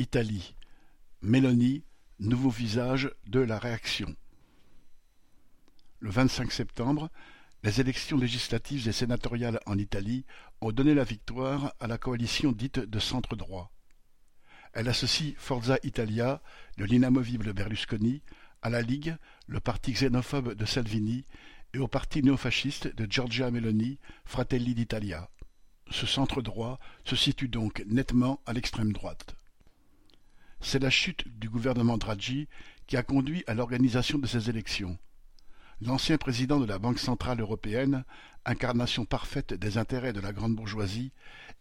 Italie: 0.00 0.54
Meloni, 1.20 1.84
nouveau 2.20 2.48
visage 2.48 3.10
de 3.26 3.38
la 3.38 3.58
réaction. 3.58 4.16
Le 5.98 6.08
vingt-cinq 6.08 6.52
septembre, 6.52 7.10
les 7.62 7.82
élections 7.82 8.16
législatives 8.16 8.88
et 8.88 8.92
sénatoriales 8.92 9.60
en 9.66 9.76
Italie 9.76 10.24
ont 10.62 10.72
donné 10.72 10.94
la 10.94 11.04
victoire 11.04 11.74
à 11.80 11.86
la 11.86 11.98
coalition 11.98 12.50
dite 12.50 12.78
de 12.78 12.98
centre-droit. 12.98 13.70
Elle 14.72 14.88
associe 14.88 15.34
Forza 15.36 15.76
Italia 15.82 16.40
de 16.78 16.86
l'inamovible 16.86 17.52
Berlusconi 17.52 18.22
à 18.62 18.70
la 18.70 18.80
Ligue, 18.80 19.18
le 19.48 19.60
parti 19.60 19.92
xénophobe 19.92 20.54
de 20.54 20.64
Salvini, 20.64 21.26
et 21.74 21.78
au 21.78 21.88
parti 21.88 22.22
néofasciste 22.22 22.86
de 22.86 23.06
Giorgia 23.06 23.50
Meloni, 23.50 23.98
Fratelli 24.24 24.74
d'Italia. 24.74 25.28
Ce 25.90 26.06
centre-droit 26.06 26.80
se 27.04 27.16
situe 27.16 27.48
donc 27.48 27.84
nettement 27.86 28.40
à 28.46 28.54
l'extrême 28.54 28.94
droite. 28.94 29.36
C'est 30.60 30.82
la 30.82 30.90
chute 30.90 31.24
du 31.38 31.48
gouvernement 31.48 31.98
Draghi 31.98 32.46
qui 32.86 32.96
a 32.96 33.02
conduit 33.02 33.44
à 33.46 33.54
l'organisation 33.54 34.18
de 34.18 34.26
ces 34.26 34.50
élections. 34.50 34.98
L'ancien 35.80 36.18
président 36.18 36.60
de 36.60 36.66
la 36.66 36.78
Banque 36.78 36.98
centrale 36.98 37.40
européenne, 37.40 38.04
incarnation 38.44 39.06
parfaite 39.06 39.54
des 39.54 39.78
intérêts 39.78 40.12
de 40.12 40.20
la 40.20 40.32
grande 40.32 40.54
bourgeoisie, 40.54 41.12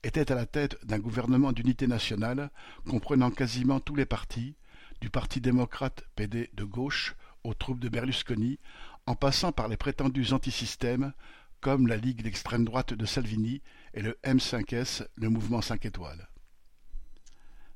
était 0.03 0.31
à 0.31 0.35
la 0.35 0.45
tête 0.45 0.77
d'un 0.85 0.99
gouvernement 0.99 1.53
d'unité 1.53 1.88
nationale 1.88 2.52
comprenant 2.89 3.31
quasiment 3.31 3.80
tous 3.80 3.95
les 3.95 4.05
partis, 4.05 4.55
du 5.00 5.09
Parti 5.09 5.39
démocrate 5.39 6.03
PD 6.16 6.50
de 6.53 6.66
gauche 6.66 7.16
aux 7.45 7.53
troupes 7.53 7.80
de 7.80 7.89
Berlusconi, 7.89 8.59
en 9.05 9.16
passant 9.16 9.53
par 9.53 9.70
les 9.70 9.77
prétendus 9.77 10.34
antisystèmes 10.34 11.13
comme 11.61 11.88
la 11.88 11.97
Ligue 11.97 12.22
d'extrême 12.22 12.66
droite 12.66 12.94
de 12.94 13.05
Salvini 13.05 13.61
et 13.94 14.02
le 14.02 14.17
M5S, 14.23 15.08
le 15.16 15.30
mouvement 15.30 15.61
5 15.61 15.86
étoiles. 15.86 16.28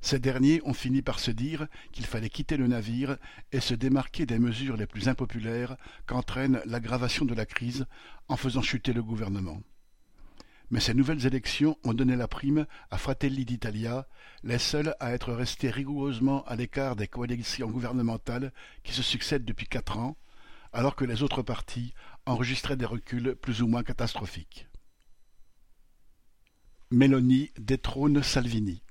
Ces 0.03 0.19
derniers 0.19 0.61
ont 0.65 0.73
fini 0.73 1.01
par 1.01 1.17
se 1.17 1.31
dire 1.31 1.67
qu'il 1.93 2.05
fallait 2.05 2.29
quitter 2.29 2.57
le 2.57 2.67
navire 2.67 3.15
et 3.53 3.61
se 3.61 3.73
démarquer 3.73 4.25
des 4.25 4.37
mesures 4.37 4.75
les 4.75 4.85
plus 4.85 5.07
impopulaires 5.07 5.77
qu'entraîne 6.07 6.61
l'aggravation 6.65 7.23
de 7.23 7.33
la 7.33 7.45
crise 7.45 7.85
en 8.27 8.35
faisant 8.35 8.61
chuter 8.61 8.91
le 8.91 9.01
gouvernement. 9.01 9.61
Mais 10.71 10.81
ces 10.81 10.93
nouvelles 10.93 11.25
élections 11.25 11.77
ont 11.85 11.93
donné 11.93 12.17
la 12.17 12.27
prime 12.27 12.65
à 12.91 12.97
Fratelli 12.97 13.45
d'Italia, 13.45 14.05
les 14.43 14.57
seuls 14.57 14.93
à 14.99 15.13
être 15.13 15.31
restés 15.31 15.69
rigoureusement 15.69 16.43
à 16.47 16.57
l'écart 16.57 16.97
des 16.97 17.07
coalitions 17.07 17.71
gouvernementales 17.71 18.51
qui 18.83 18.91
se 18.91 19.03
succèdent 19.03 19.45
depuis 19.45 19.67
quatre 19.67 19.97
ans, 19.97 20.17
alors 20.73 20.97
que 20.97 21.05
les 21.05 21.23
autres 21.23 21.43
partis 21.43 21.93
enregistraient 22.25 22.75
des 22.75 22.83
reculs 22.83 23.37
plus 23.37 23.61
ou 23.61 23.67
moins 23.67 23.83
catastrophiques. 23.83 24.67
Meloni 26.91 27.51
détrône 27.57 28.21
Salvini. 28.21 28.83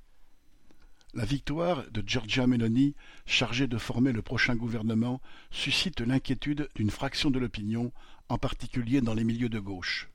La 1.15 1.27
victoire 1.27 1.85
de 1.91 2.03
Giorgia 2.07 2.47
Meloni, 2.47 2.95
chargée 3.27 3.67
de 3.67 3.77
former 3.77 4.13
le 4.13 4.23
prochain 4.23 4.57
gouvernement, 4.57 5.21
suscite 5.51 6.01
l'inquiétude 6.01 6.71
d'une 6.75 6.91
fraction 6.91 7.31
de 7.31 7.39
l'opinion, 7.39 7.93
en 8.31 8.39
particulier 8.39 9.03
dans 9.03 9.13
les 9.13 9.25
milieux 9.25 9.51
de 9.51 9.59
gauche. 9.59 10.09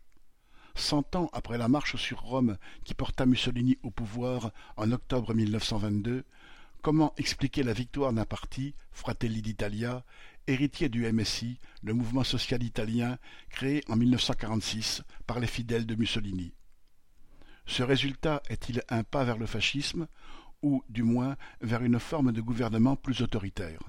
Cent 0.74 1.16
ans 1.16 1.30
après 1.34 1.60
la 1.60 1.68
marche 1.68 1.98
sur 1.98 2.22
Rome 2.22 2.58
qui 2.84 2.96
porta 2.96 3.28
Mussolini 3.28 3.78
au 3.84 3.92
pouvoir 3.92 4.52
en 4.76 4.92
octobre 4.92 5.36
1922, 5.36 6.24
comment 6.82 7.14
expliquer 7.18 7.62
la 7.62 7.74
victoire 7.74 8.12
d'un 8.12 8.26
parti, 8.26 8.74
Fratelli 8.92 9.44
d'Italia, 9.44 10.04
héritier 10.48 10.90
du 10.90 11.12
MSI, 11.12 11.60
le 11.84 11.94
mouvement 11.94 12.24
social 12.24 12.64
italien 12.64 13.20
créé 13.52 13.84
en 13.88 13.98
1946 13.98 15.04
par 15.28 15.40
les 15.40 15.46
fidèles 15.46 15.86
de 15.86 15.94
Mussolini? 15.94 16.54
Ce 17.68 17.84
résultat 17.84 18.42
est-il 18.50 18.82
un 18.90 19.04
pas 19.04 19.26
vers 19.26 19.38
le 19.38 19.46
fascisme 19.46 20.08
ou 20.62 20.84
du 20.90 21.04
moins 21.04 21.38
vers 21.62 21.84
une 21.84 22.00
forme 22.00 22.32
de 22.32 22.42
gouvernement 22.42 22.96
plus 22.96 23.22
autoritaire. 23.22 23.80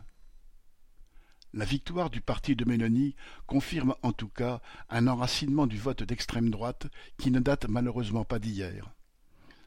La 1.55 1.65
victoire 1.65 2.11
du 2.11 2.21
parti 2.21 2.57
de 2.57 2.67
Mélanie 2.67 3.17
confirme 3.47 3.95
en 4.03 4.13
tout 4.13 4.29
cas 4.29 4.61
un 4.91 5.07
enracinement 5.07 5.67
du 5.67 5.78
vote 5.78 6.03
d'extrême 6.03 6.51
droite 6.51 6.89
qui 7.17 7.31
ne 7.31 7.41
date 7.41 7.67
malheureusement 7.69 8.25
pas 8.25 8.39
d'hier. 8.39 8.91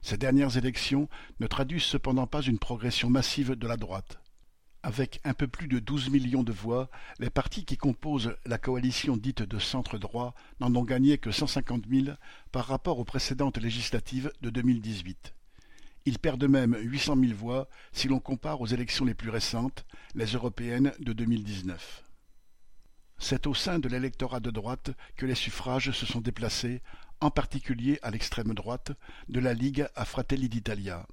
Ces 0.04 0.18
dernières 0.18 0.58
élections 0.58 1.10
ne 1.40 1.48
traduisent 1.48 1.84
cependant 1.84 2.28
pas 2.28 2.42
une 2.42 2.60
progression 2.60 3.10
massive 3.10 3.56
de 3.56 3.68
la 3.68 3.78
droite. 3.78 4.20
Avec 4.84 5.22
un 5.24 5.34
peu 5.34 5.48
plus 5.48 5.68
de 5.68 5.80
douze 5.80 6.10
millions 6.10 6.44
de 6.44 6.52
voix, 6.52 6.90
les 7.20 7.30
partis 7.30 7.66
qui 7.66 7.78
composent 7.78 8.36
la 8.46 8.58
coalition 8.58 9.16
dite 9.16 9.44
de 9.44 9.60
centre 9.60 10.00
droit 10.00 10.34
n'en 10.60 10.76
ont 10.76 10.84
gagné 10.84 11.20
que 11.20 11.32
cent 11.32 11.46
cinquante 11.46 11.88
mille 11.88 12.18
par 12.52 12.66
rapport 12.66 12.98
aux 12.98 13.06
précédentes 13.06 13.58
législatives 13.58 14.32
de 14.42 14.50
2018. 14.50 15.34
Ils 16.06 16.20
perdent 16.20 16.48
même 16.48 16.76
huit 16.80 17.00
cent 17.00 17.16
mille 17.16 17.36
voix 17.36 17.68
si 17.92 18.08
l'on 18.08 18.20
compare 18.20 18.62
aux 18.62 18.68
élections 18.68 19.06
les 19.06 19.14
plus 19.14 19.30
récentes, 19.30 19.86
les 20.16 20.26
européennes 20.26 20.94
de 21.00 21.14
2019. 21.14 22.04
C'est 23.20 23.46
au 23.46 23.54
sein 23.54 23.78
de 23.78 23.88
l'électorat 23.88 24.40
de 24.40 24.50
droite 24.50 24.92
que 25.16 25.28
les 25.28 25.36
suffrages 25.36 25.92
se 25.92 26.08
sont 26.08 26.22
déplacés, 26.22 26.82
en 27.20 27.30
particulier 27.30 28.00
à 28.02 28.10
l'extrême 28.10 28.56
droite, 28.56 28.94
de 29.30 29.40
la 29.40 29.54
Ligue 29.54 29.88
à 29.96 30.06
d'Italia. 30.26 31.06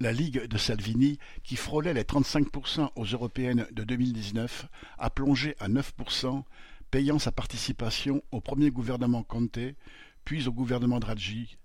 La 0.00 0.12
Ligue 0.12 0.46
de 0.46 0.58
Salvini, 0.58 1.18
qui 1.44 1.54
frôlait 1.54 1.94
les 1.94 2.02
35% 2.02 2.90
aux 2.96 3.04
européennes 3.04 3.68
de 3.70 3.84
2019, 3.84 4.66
a 4.98 5.10
plongé 5.10 5.54
à 5.60 5.68
9%, 5.68 6.42
payant 6.90 7.20
sa 7.20 7.30
participation 7.30 8.24
au 8.32 8.40
premier 8.40 8.72
gouvernement 8.72 9.22
Conte, 9.22 9.76
puis 10.24 10.48
au 10.48 10.52
gouvernement 10.52 10.98
Draghi, 10.98 11.58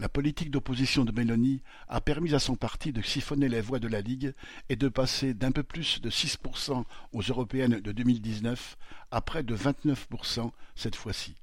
la 0.00 0.08
politique 0.08 0.50
d'opposition 0.50 1.04
de 1.04 1.12
Meloni 1.12 1.60
a 1.86 2.00
permis 2.00 2.34
à 2.34 2.38
son 2.38 2.56
parti 2.56 2.90
de 2.90 3.02
siphonner 3.02 3.50
les 3.50 3.60
voix 3.60 3.78
de 3.78 3.86
la 3.86 4.00
Ligue 4.00 4.32
et 4.70 4.76
de 4.76 4.88
passer 4.88 5.34
d'un 5.34 5.52
peu 5.52 5.62
plus 5.62 6.00
de 6.00 6.08
6% 6.08 6.84
aux 7.12 7.20
européennes 7.20 7.80
de 7.80 7.92
2019 7.92 8.78
à 9.10 9.20
près 9.20 9.42
de 9.42 9.54
29% 9.54 10.52
cette 10.74 10.96
fois-ci. 10.96 11.34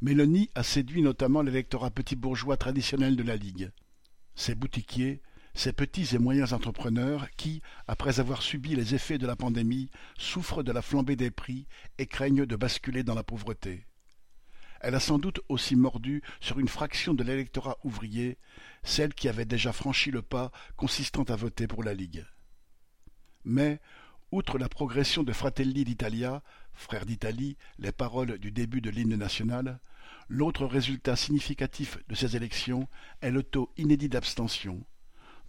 Meloni 0.00 0.50
a 0.56 0.64
séduit 0.64 1.02
notamment 1.02 1.42
l'électorat 1.42 1.92
petit 1.92 2.16
bourgeois 2.16 2.56
traditionnel 2.56 3.14
de 3.14 3.22
la 3.22 3.36
Ligue. 3.36 3.70
Ces 4.34 4.56
boutiquiers, 4.56 5.22
ces 5.54 5.72
petits 5.72 6.16
et 6.16 6.18
moyens 6.18 6.52
entrepreneurs 6.52 7.30
qui, 7.36 7.62
après 7.86 8.18
avoir 8.18 8.42
subi 8.42 8.74
les 8.74 8.96
effets 8.96 9.18
de 9.18 9.26
la 9.28 9.36
pandémie, 9.36 9.88
souffrent 10.18 10.64
de 10.64 10.72
la 10.72 10.82
flambée 10.82 11.14
des 11.14 11.30
prix 11.30 11.68
et 11.98 12.06
craignent 12.06 12.44
de 12.44 12.56
basculer 12.56 13.04
dans 13.04 13.14
la 13.14 13.22
pauvreté 13.22 13.86
elle 14.84 14.94
a 14.94 15.00
sans 15.00 15.18
doute 15.18 15.40
aussi 15.48 15.76
mordu 15.76 16.22
sur 16.40 16.58
une 16.60 16.68
fraction 16.68 17.14
de 17.14 17.24
l'électorat 17.24 17.78
ouvrier, 17.84 18.36
celle 18.82 19.14
qui 19.14 19.30
avait 19.30 19.46
déjà 19.46 19.72
franchi 19.72 20.10
le 20.10 20.20
pas 20.20 20.52
consistant 20.76 21.22
à 21.22 21.36
voter 21.36 21.66
pour 21.66 21.82
la 21.82 21.94
Ligue. 21.94 22.26
Mais, 23.44 23.80
outre 24.30 24.58
la 24.58 24.68
progression 24.68 25.22
de 25.22 25.32
Fratelli 25.32 25.84
d'Italia, 25.84 26.42
frère 26.74 27.06
d'Italie, 27.06 27.56
les 27.78 27.92
paroles 27.92 28.36
du 28.38 28.50
début 28.50 28.82
de 28.82 28.90
l'hymne 28.90 29.16
national, 29.16 29.80
l'autre 30.28 30.66
résultat 30.66 31.16
significatif 31.16 31.96
de 32.08 32.14
ces 32.14 32.36
élections 32.36 32.86
est 33.22 33.30
le 33.30 33.42
taux 33.42 33.72
inédit 33.78 34.10
d'abstention. 34.10 34.84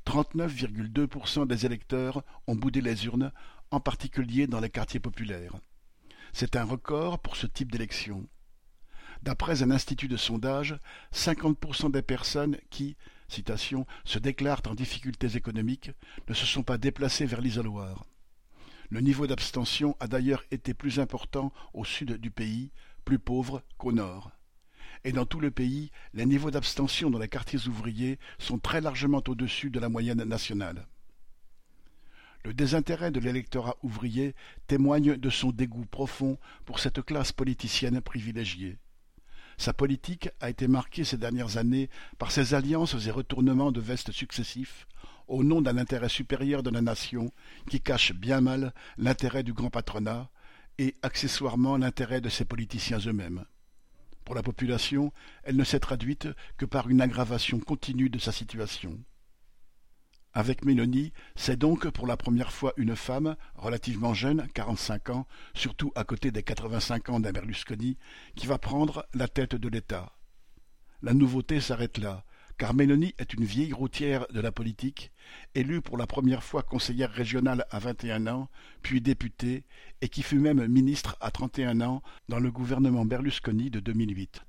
39,2% 0.05 1.45
des 1.45 1.65
électeurs 1.65 2.23
ont 2.47 2.55
boudé 2.55 2.79
les 2.79 3.05
urnes, 3.05 3.33
en 3.69 3.81
particulier 3.81 4.47
dans 4.47 4.61
les 4.61 4.69
quartiers 4.69 5.01
populaires. 5.01 5.55
C'est 6.31 6.55
un 6.55 6.63
record 6.63 7.19
pour 7.19 7.35
ce 7.35 7.47
type 7.47 7.71
d'élection. 7.71 8.29
D'après 9.25 9.63
un 9.63 9.71
institut 9.71 10.07
de 10.07 10.17
sondage, 10.17 10.77
50% 11.11 11.91
des 11.91 12.03
personnes 12.03 12.57
qui, 12.69 12.95
citation, 13.27 13.87
se 14.03 14.19
déclarent 14.19 14.61
en 14.67 14.75
difficultés 14.75 15.35
économiques 15.35 15.89
ne 16.29 16.35
se 16.35 16.45
sont 16.45 16.61
pas 16.61 16.77
déplacées 16.77 17.25
vers 17.25 17.41
l'isoloir. 17.41 18.05
Le 18.91 19.01
niveau 19.01 19.25
d'abstention 19.25 19.97
a 19.99 20.07
d'ailleurs 20.07 20.43
été 20.51 20.75
plus 20.75 20.99
important 20.99 21.51
au 21.73 21.83
sud 21.83 22.17
du 22.17 22.29
pays, 22.29 22.69
plus 23.03 23.17
pauvre 23.17 23.63
qu'au 23.79 23.91
nord. 23.91 24.29
Et 25.03 25.11
dans 25.11 25.25
tout 25.25 25.39
le 25.39 25.49
pays, 25.49 25.89
les 26.13 26.27
niveaux 26.27 26.51
d'abstention 26.51 27.09
dans 27.09 27.17
les 27.17 27.27
quartiers 27.27 27.67
ouvriers 27.67 28.19
sont 28.37 28.59
très 28.59 28.79
largement 28.79 29.23
au-dessus 29.27 29.71
de 29.71 29.79
la 29.79 29.89
moyenne 29.89 30.23
nationale. 30.23 30.85
Le 32.43 32.53
désintérêt 32.53 33.09
de 33.09 33.19
l'électorat 33.19 33.75
ouvrier 33.81 34.35
témoigne 34.67 35.17
de 35.17 35.29
son 35.31 35.49
dégoût 35.49 35.87
profond 35.87 36.37
pour 36.65 36.77
cette 36.77 37.01
classe 37.01 37.31
politicienne 37.31 38.01
privilégiée. 38.01 38.77
Sa 39.57 39.73
politique 39.73 40.29
a 40.41 40.49
été 40.49 40.67
marquée 40.67 41.03
ces 41.03 41.17
dernières 41.17 41.57
années 41.57 41.89
par 42.17 42.31
ses 42.31 42.53
alliances 42.53 42.95
et 43.07 43.11
retournements 43.11 43.71
de 43.71 43.81
veste 43.81 44.11
successifs 44.11 44.87
au 45.27 45.43
nom 45.43 45.61
d'un 45.61 45.77
intérêt 45.77 46.09
supérieur 46.09 46.61
de 46.61 46.69
la 46.69 46.81
nation 46.81 47.31
qui 47.69 47.81
cache 47.81 48.13
bien 48.13 48.41
mal 48.41 48.73
l'intérêt 48.97 49.43
du 49.43 49.53
grand 49.53 49.69
patronat 49.69 50.29
et 50.77 50.95
accessoirement 51.01 51.77
l'intérêt 51.77 52.21
de 52.21 52.29
ses 52.29 52.45
politiciens 52.45 52.99
eux-mêmes. 52.99 53.45
Pour 54.23 54.35
la 54.35 54.43
population, 54.43 55.13
elle 55.43 55.55
ne 55.55 55.63
s'est 55.63 55.79
traduite 55.79 56.27
que 56.57 56.65
par 56.65 56.89
une 56.89 57.01
aggravation 57.01 57.59
continue 57.59 58.09
de 58.09 58.19
sa 58.19 58.31
situation. 58.31 58.99
Avec 60.37 60.65
Mélanie, 60.65 61.13
c'est 61.37 61.57
donc 61.57 61.89
pour 61.91 62.07
la 62.07 62.17
première 62.17 62.51
fois 62.51 62.73
une 62.75 62.97
femme, 62.97 63.37
relativement 63.55 64.13
jeune, 64.13 64.49
quarante-cinq 64.53 65.09
ans, 65.09 65.27
surtout 65.53 65.93
à 65.95 66.03
côté 66.03 66.29
des 66.29 66.43
quatre-vingt-cinq 66.43 67.09
ans 67.09 67.21
d'un 67.21 67.31
Berlusconi, 67.31 67.97
qui 68.35 68.45
va 68.45 68.57
prendre 68.57 69.05
la 69.13 69.29
tête 69.29 69.55
de 69.55 69.69
l'État. 69.69 70.11
La 71.01 71.13
nouveauté 71.13 71.61
s'arrête 71.61 71.97
là, 71.99 72.25
car 72.57 72.73
Mélanie 72.73 73.15
est 73.17 73.33
une 73.33 73.45
vieille 73.45 73.71
routière 73.71 74.27
de 74.33 74.41
la 74.41 74.51
politique, 74.51 75.13
élue 75.55 75.81
pour 75.81 75.97
la 75.97 76.05
première 76.05 76.43
fois 76.43 76.63
conseillère 76.63 77.11
régionale 77.11 77.65
à 77.71 77.79
21 77.79 78.27
ans, 78.27 78.49
puis 78.81 78.99
députée, 78.99 79.63
et 80.01 80.09
qui 80.09 80.21
fut 80.21 80.39
même 80.39 80.67
ministre 80.67 81.15
à 81.21 81.31
31 81.31 81.79
ans 81.79 82.03
dans 82.27 82.39
le 82.39 82.51
gouvernement 82.51 83.05
Berlusconi 83.05 83.69
de 83.69 83.79
2008. 83.79 84.41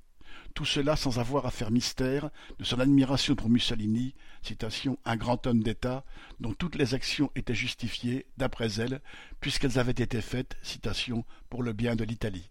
Tout 0.53 0.65
cela 0.65 0.95
sans 0.95 1.19
avoir 1.19 1.45
à 1.45 1.51
faire 1.51 1.71
mystère 1.71 2.29
de 2.59 2.63
son 2.63 2.79
admiration 2.79 3.35
pour 3.35 3.49
Mussolini, 3.49 4.15
citation, 4.41 4.97
un 5.05 5.15
grand 5.15 5.45
homme 5.47 5.61
d'État, 5.61 6.03
dont 6.39 6.53
toutes 6.53 6.75
les 6.75 6.93
actions 6.93 7.31
étaient 7.35 7.55
justifiées, 7.55 8.25
d'après 8.37 8.79
elle, 8.79 9.01
puisqu'elles 9.39 9.79
avaient 9.79 9.91
été 9.91 10.21
faites, 10.21 10.57
citation, 10.61 11.25
pour 11.49 11.63
le 11.63 11.73
bien 11.73 11.95
de 11.95 12.03
l'Italie. 12.03 12.49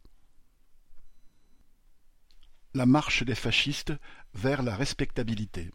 La 2.74 2.86
marche 2.86 3.22
des 3.22 3.34
fascistes 3.34 3.92
vers 4.34 4.62
la 4.62 4.76
respectabilité. 4.76 5.70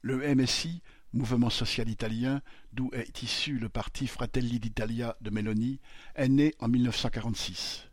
Le 0.00 0.34
MSI, 0.34 0.82
mouvement 1.12 1.50
social 1.50 1.88
italien, 1.88 2.42
d'où 2.72 2.90
est 2.92 3.22
issu 3.22 3.58
le 3.58 3.68
parti 3.68 4.06
Fratelli 4.06 4.58
d'Italia 4.58 5.16
de 5.20 5.30
Meloni, 5.30 5.78
est 6.14 6.28
né 6.28 6.54
en 6.58 6.68
1946. 6.68 7.91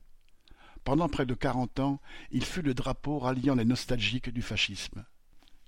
Pendant 0.89 1.07
près 1.07 1.27
de 1.27 1.35
quarante 1.35 1.79
ans, 1.79 2.01
il 2.31 2.43
fut 2.43 2.63
le 2.63 2.73
drapeau 2.73 3.19
ralliant 3.19 3.53
les 3.53 3.63
nostalgiques 3.63 4.31
du 4.31 4.41
fascisme. 4.41 5.05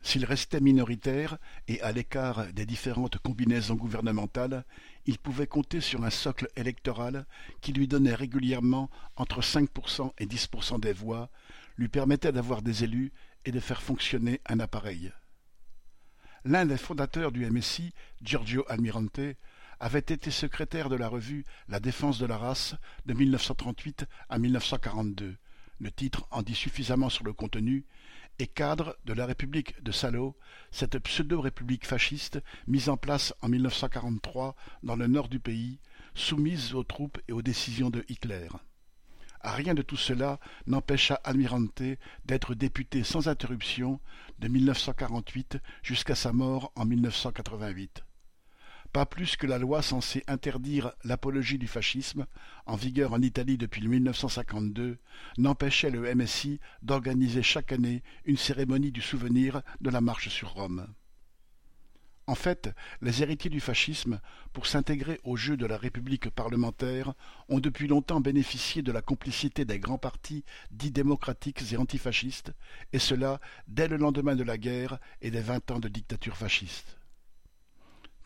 S'il 0.02 0.26
restait 0.26 0.60
minoritaire 0.60 1.38
et 1.68 1.80
à 1.82 1.92
l'écart 1.92 2.52
des 2.54 2.66
différentes 2.66 3.20
combinaisons 3.20 3.76
gouvernementales, 3.76 4.66
il 5.06 5.20
pouvait 5.20 5.46
compter 5.46 5.80
sur 5.80 6.04
un 6.04 6.10
socle 6.10 6.48
électoral 6.56 7.28
qui 7.62 7.72
lui 7.72 7.88
donnait 7.88 8.16
régulièrement 8.16 8.90
entre 9.16 9.42
5% 9.42 10.12
et 10.18 10.26
10% 10.26 10.80
des 10.80 10.92
voix, 10.92 11.30
lui 11.78 11.88
permettait 11.88 12.32
d'avoir 12.32 12.64
des 12.64 12.84
élus 12.84 13.14
et 13.46 13.52
de 13.52 13.60
faire 13.60 13.84
fonctionner 13.84 14.42
un 14.48 14.60
appareil. 14.60 15.12
L'un 16.46 16.66
des 16.66 16.78
fondateurs 16.78 17.32
du 17.32 17.46
MSI, 17.46 17.94
Giorgio 18.24 18.66
Almirante, 18.68 19.36
avait 19.82 19.98
été 19.98 20.30
secrétaire 20.30 20.90
de 20.90 20.96
la 20.96 21.08
revue 21.08 21.44
La 21.68 21.80
défense 21.80 22.20
de 22.20 22.28
la 22.28 22.38
race 22.38 22.76
de 23.08 23.16
1938 23.16 24.06
à 24.30 24.38
1942, 24.38 25.36
le 25.80 25.92
titre 25.92 26.28
en 26.30 26.44
dit 26.44 26.54
suffisamment 26.54 27.10
sur 27.10 27.24
le 27.24 27.34
contenu, 27.34 27.84
et 28.38 28.46
cadre 28.46 28.96
de 29.06 29.14
la 29.14 29.26
République 29.26 29.82
de 29.82 29.92
Salo, 29.92 30.38
cette 30.70 31.00
pseudo-république 31.00 31.88
fasciste 31.88 32.40
mise 32.68 32.90
en 32.90 32.98
place 32.98 33.34
en 33.42 33.50
1943 33.50 34.56
dans 34.84 34.96
le 34.96 35.08
nord 35.08 35.30
du 35.30 35.40
pays, 35.40 35.80
soumise 36.14 36.76
aux 36.76 36.84
troupes 36.84 37.20
et 37.28 37.34
aux 37.34 37.42
décisions 37.42 37.90
de 37.90 38.06
Hitler. 38.08 38.50
Rien 39.42 39.74
de 39.74 39.82
tout 39.82 39.98
cela 39.98 40.40
n'empêcha 40.68 41.16
Almirante 41.24 41.82
d'être 42.26 42.54
député 42.54 43.04
sans 43.04 43.28
interruption 43.28 44.00
de 44.38 44.48
1948 44.48 45.58
jusqu'à 45.82 46.14
sa 46.14 46.32
mort 46.32 46.72
en 46.76 46.86
1988 46.86 48.04
pas 48.92 49.06
plus 49.06 49.36
que 49.38 49.48
la 49.48 49.58
loi 49.58 49.82
censée 49.82 50.24
interdire 50.28 50.92
l'apologie 51.04 51.58
du 51.58 51.68
fascisme, 51.68 52.26
en 52.66 52.76
vigueur 52.76 53.14
en 53.14 53.22
Italie 53.22 53.58
depuis 53.58 53.88
1952, 53.88 54.98
n'empêchait 55.38 55.90
le 55.90 56.14
MSI 56.14 56.60
d'organiser 56.82 57.42
chaque 57.42 57.72
année 57.72 58.04
une 58.26 58.38
cérémonie 58.38 58.92
du 58.92 59.02
souvenir 59.02 59.62
de 59.80 59.90
la 59.90 60.02
marche 60.02 60.30
sur 60.30 60.52
Rome. 60.52 60.88
En 62.28 62.36
fait, 62.36 62.70
les 63.02 63.24
héritiers 63.24 63.50
du 63.50 63.60
fascisme, 63.60 64.22
pour 64.54 64.68
s'intégrer 64.68 65.20
au 65.24 65.36
jeu 65.36 65.58
de 65.58 65.66
la 65.66 65.78
République 65.78 66.30
parlementaire, 66.30 67.14
ont 67.50 67.60
depuis 67.60 67.88
longtemps 67.88 68.22
bénéficié 68.22 68.82
de 68.82 68.92
la 68.92 69.02
complicité 69.02 69.66
des 69.66 69.80
grands 69.80 69.98
partis 69.98 70.46
dits 70.70 70.92
démocratiques 70.92 71.74
et 71.74 71.78
antifascistes, 71.78 72.54
et 72.94 73.00
cela 73.00 73.42
dès 73.68 73.88
le 73.88 73.98
lendemain 73.98 74.36
de 74.36 74.44
la 74.44 74.58
guerre 74.58 75.00
et 75.22 75.32
des 75.32 75.42
vingt 75.42 75.72
ans 75.72 75.80
de 75.80 75.90
dictature 75.90 76.38
fasciste. 76.38 77.01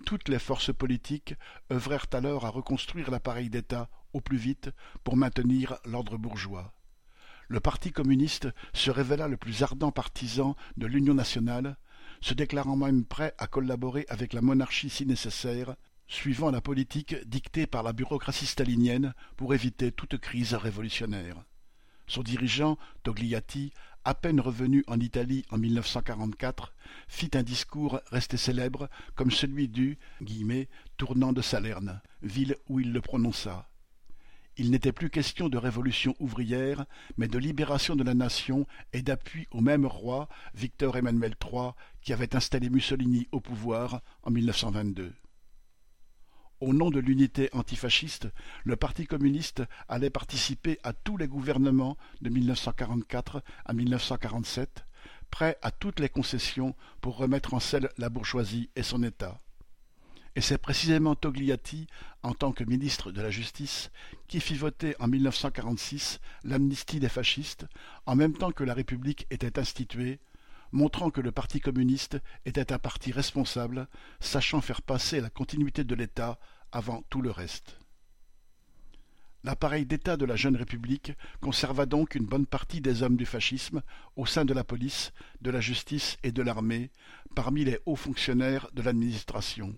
Toutes 0.06 0.30
les 0.30 0.38
forces 0.38 0.72
politiques 0.72 1.34
œuvrèrent 1.72 2.06
alors 2.14 2.46
à 2.46 2.50
reconstruire 2.50 3.10
l'appareil 3.10 3.50
d'État 3.50 3.90
au 4.14 4.22
plus 4.22 4.38
vite 4.38 4.70
pour 5.04 5.18
maintenir 5.18 5.78
l'ordre 5.84 6.18
bourgeois. 6.18 6.74
Le 7.48 7.60
Parti 7.60 7.92
communiste 7.92 8.48
se 8.74 8.92
révéla 8.92 9.28
le 9.28 9.36
plus 9.36 9.64
ardent 9.64 9.92
partisan 9.92 10.56
de 10.78 10.86
l'Union 10.86 11.16
nationale, 11.16 11.78
se 12.22 12.36
déclarant 12.36 12.76
même 12.76 13.04
prêt 13.04 13.34
à 13.40 13.48
collaborer 13.48 14.06
avec 14.08 14.34
la 14.34 14.42
monarchie 14.42 14.92
si 14.92 15.08
nécessaire, 15.08 15.76
suivant 16.08 16.52
la 16.52 16.62
politique 16.62 17.16
dictée 17.28 17.66
par 17.66 17.82
la 17.82 17.92
bureaucratie 17.92 18.46
stalinienne 18.46 19.16
pour 19.38 19.56
éviter 19.56 19.92
toute 19.92 20.18
crise 20.20 20.54
révolutionnaire. 20.54 21.44
Son 22.06 22.22
dirigeant, 22.22 22.78
Togliatti, 23.02 23.74
à 24.06 24.14
peine 24.14 24.40
revenu 24.40 24.84
en 24.88 25.00
Italie 25.00 25.46
en 25.50 25.58
1944, 25.58 26.74
fit 27.08 27.32
un 27.34 27.44
discours 27.44 28.00
resté 28.12 28.38
célèbre 28.38 28.88
comme 29.16 29.32
celui 29.32 29.68
du 29.68 29.98
tournant 30.96 31.34
de 31.34 31.42
Salerne, 31.42 32.02
ville 32.22 32.56
où 32.70 32.80
il 32.80 32.94
le 32.94 33.02
prononça. 33.02 33.68
Il 34.58 34.72
n'était 34.72 34.94
plus 34.94 35.10
question 35.10 35.50
de 35.50 35.58
révolution 35.58 36.16
ouvrière, 36.20 36.86
mais 37.18 37.28
de 37.28 37.38
libération 37.38 37.96
de 37.96 38.04
la 38.04 38.14
nation 38.14 38.66
et 38.94 39.02
d'appui 39.02 39.48
au 39.52 39.60
même 39.60 39.86
roi, 39.86 40.30
Victor 40.54 40.96
Emmanuel 40.96 41.36
III, 41.44 41.72
qui 42.02 42.14
avait 42.14 42.36
installé 42.36 42.70
Mussolini 42.70 43.28
au 43.34 43.42
pouvoir 43.42 44.02
en 44.24 44.32
1922. 44.32 45.14
Au 46.66 46.74
nom 46.74 46.90
de 46.90 47.00
l'unité 47.00 47.52
antifasciste, 47.54 48.28
le 48.64 48.76
Parti 48.76 49.06
communiste 49.06 49.62
allait 49.88 50.10
participer 50.10 50.80
à 50.82 50.94
tous 50.94 51.16
les 51.16 51.28
gouvernements 51.28 51.96
de 52.24 52.32
1944 52.32 53.44
à 53.66 53.74
1947, 53.74 54.84
prêt 55.30 55.60
à 55.62 55.70
toutes 55.70 56.00
les 56.00 56.10
concessions 56.10 56.74
pour 57.02 57.18
remettre 57.18 57.54
en 57.54 57.60
selle 57.60 57.92
la 58.00 58.10
bourgeoisie 58.10 58.72
et 58.76 58.82
son 58.82 59.04
État. 59.04 59.40
Et 60.36 60.42
c'est 60.42 60.58
précisément 60.58 61.14
Togliatti, 61.14 61.86
en 62.24 62.34
tant 62.34 62.52
que 62.52 62.64
ministre 62.64 63.12
de 63.12 63.22
la 63.22 63.30
Justice, 63.30 63.92
qui 64.28 64.40
fit 64.40 64.56
voter 64.56 64.96
en 65.00 65.08
1946 65.08 66.20
l'amnistie 66.46 67.00
des 67.00 67.10
fascistes, 67.10 67.68
en 68.08 68.16
même 68.16 68.34
temps 68.34 68.52
que 68.52 68.64
la 68.64 68.74
République 68.74 69.28
était 69.30 69.60
instituée, 69.60 70.20
montrant 70.72 71.12
que 71.12 71.22
le 71.22 71.32
Parti 71.32 71.60
communiste 71.60 72.18
était 72.48 72.74
un 72.74 72.80
parti 72.80 73.12
responsable, 73.12 73.88
sachant 74.20 74.62
faire 74.62 74.82
passer 74.82 75.22
la 75.22 75.30
continuité 75.30 75.84
de 75.84 75.94
l'État 75.94 76.40
avant 76.76 77.04
tout 77.10 77.22
le 77.22 77.32
reste. 77.32 77.80
L'appareil 79.46 79.86
d'État 79.86 80.18
de 80.18 80.26
la 80.26 80.36
jeune 80.36 80.58
République 80.58 81.14
conserva 81.40 81.86
donc 81.86 82.16
une 82.16 82.26
bonne 82.26 82.46
partie 82.46 82.82
des 82.82 83.02
hommes 83.02 83.16
du 83.16 83.26
fascisme 83.26 83.82
au 84.18 84.26
sein 84.26 84.44
de 84.44 84.54
la 84.54 84.66
police, 84.66 85.14
de 85.40 85.52
la 85.52 85.62
justice 85.62 86.18
et 86.22 86.34
de 86.34 86.42
l'armée, 86.42 86.92
parmi 87.34 87.64
les 87.64 87.80
hauts 87.86 87.96
fonctionnaires 87.96 88.68
de 88.74 88.82
l'administration. 88.82 89.78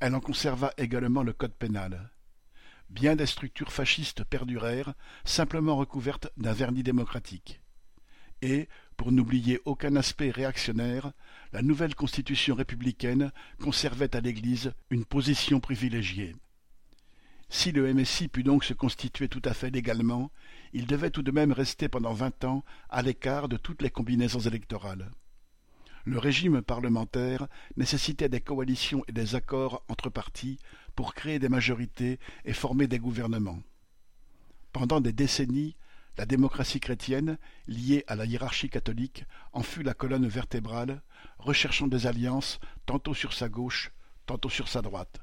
Elle 0.00 0.16
en 0.16 0.20
conserva 0.20 0.72
également 0.78 1.22
le 1.22 1.32
code 1.32 1.54
pénal. 1.54 2.10
Bien 2.90 3.14
des 3.14 3.26
structures 3.26 3.72
fascistes 3.72 4.24
perdurèrent, 4.24 4.94
simplement 5.24 5.76
recouvertes 5.76 6.28
d'un 6.36 6.54
vernis 6.54 6.82
démocratique. 6.82 7.60
Et, 8.42 8.68
pour 8.96 9.12
n'oublier 9.12 9.60
aucun 9.64 9.96
aspect 9.96 10.30
réactionnaire, 10.30 11.12
la 11.52 11.62
nouvelle 11.62 11.94
constitution 11.94 12.54
républicaine 12.54 13.32
conservait 13.60 14.14
à 14.14 14.20
l'Église 14.20 14.72
une 14.90 15.04
position 15.04 15.60
privilégiée. 15.60 16.34
Si 17.48 17.72
le 17.72 17.92
MSI 17.92 18.28
put 18.28 18.42
donc 18.42 18.64
se 18.64 18.74
constituer 18.74 19.28
tout 19.28 19.42
à 19.44 19.54
fait 19.54 19.70
légalement, 19.70 20.30
il 20.72 20.86
devait 20.86 21.10
tout 21.10 21.22
de 21.22 21.30
même 21.30 21.52
rester 21.52 21.88
pendant 21.88 22.12
vingt 22.12 22.44
ans 22.44 22.64
à 22.88 23.02
l'écart 23.02 23.48
de 23.48 23.56
toutes 23.56 23.82
les 23.82 23.90
combinaisons 23.90 24.40
électorales. 24.40 25.10
Le 26.04 26.18
régime 26.18 26.60
parlementaire 26.62 27.46
nécessitait 27.76 28.28
des 28.28 28.40
coalitions 28.40 29.02
et 29.08 29.12
des 29.12 29.34
accords 29.36 29.82
entre 29.88 30.10
partis 30.10 30.58
pour 30.94 31.14
créer 31.14 31.38
des 31.38 31.48
majorités 31.48 32.18
et 32.44 32.52
former 32.52 32.86
des 32.86 32.98
gouvernements. 32.98 33.62
Pendant 34.72 35.00
des 35.00 35.12
décennies, 35.12 35.76
la 36.16 36.26
démocratie 36.26 36.80
chrétienne, 36.80 37.38
liée 37.66 38.04
à 38.06 38.14
la 38.14 38.24
hiérarchie 38.24 38.70
catholique, 38.70 39.24
en 39.52 39.62
fut 39.62 39.82
la 39.82 39.94
colonne 39.94 40.26
vertébrale, 40.28 41.02
recherchant 41.38 41.88
des 41.88 42.06
alliances 42.06 42.60
tantôt 42.86 43.14
sur 43.14 43.32
sa 43.32 43.48
gauche, 43.48 43.90
tantôt 44.26 44.50
sur 44.50 44.68
sa 44.68 44.82
droite. 44.82 45.20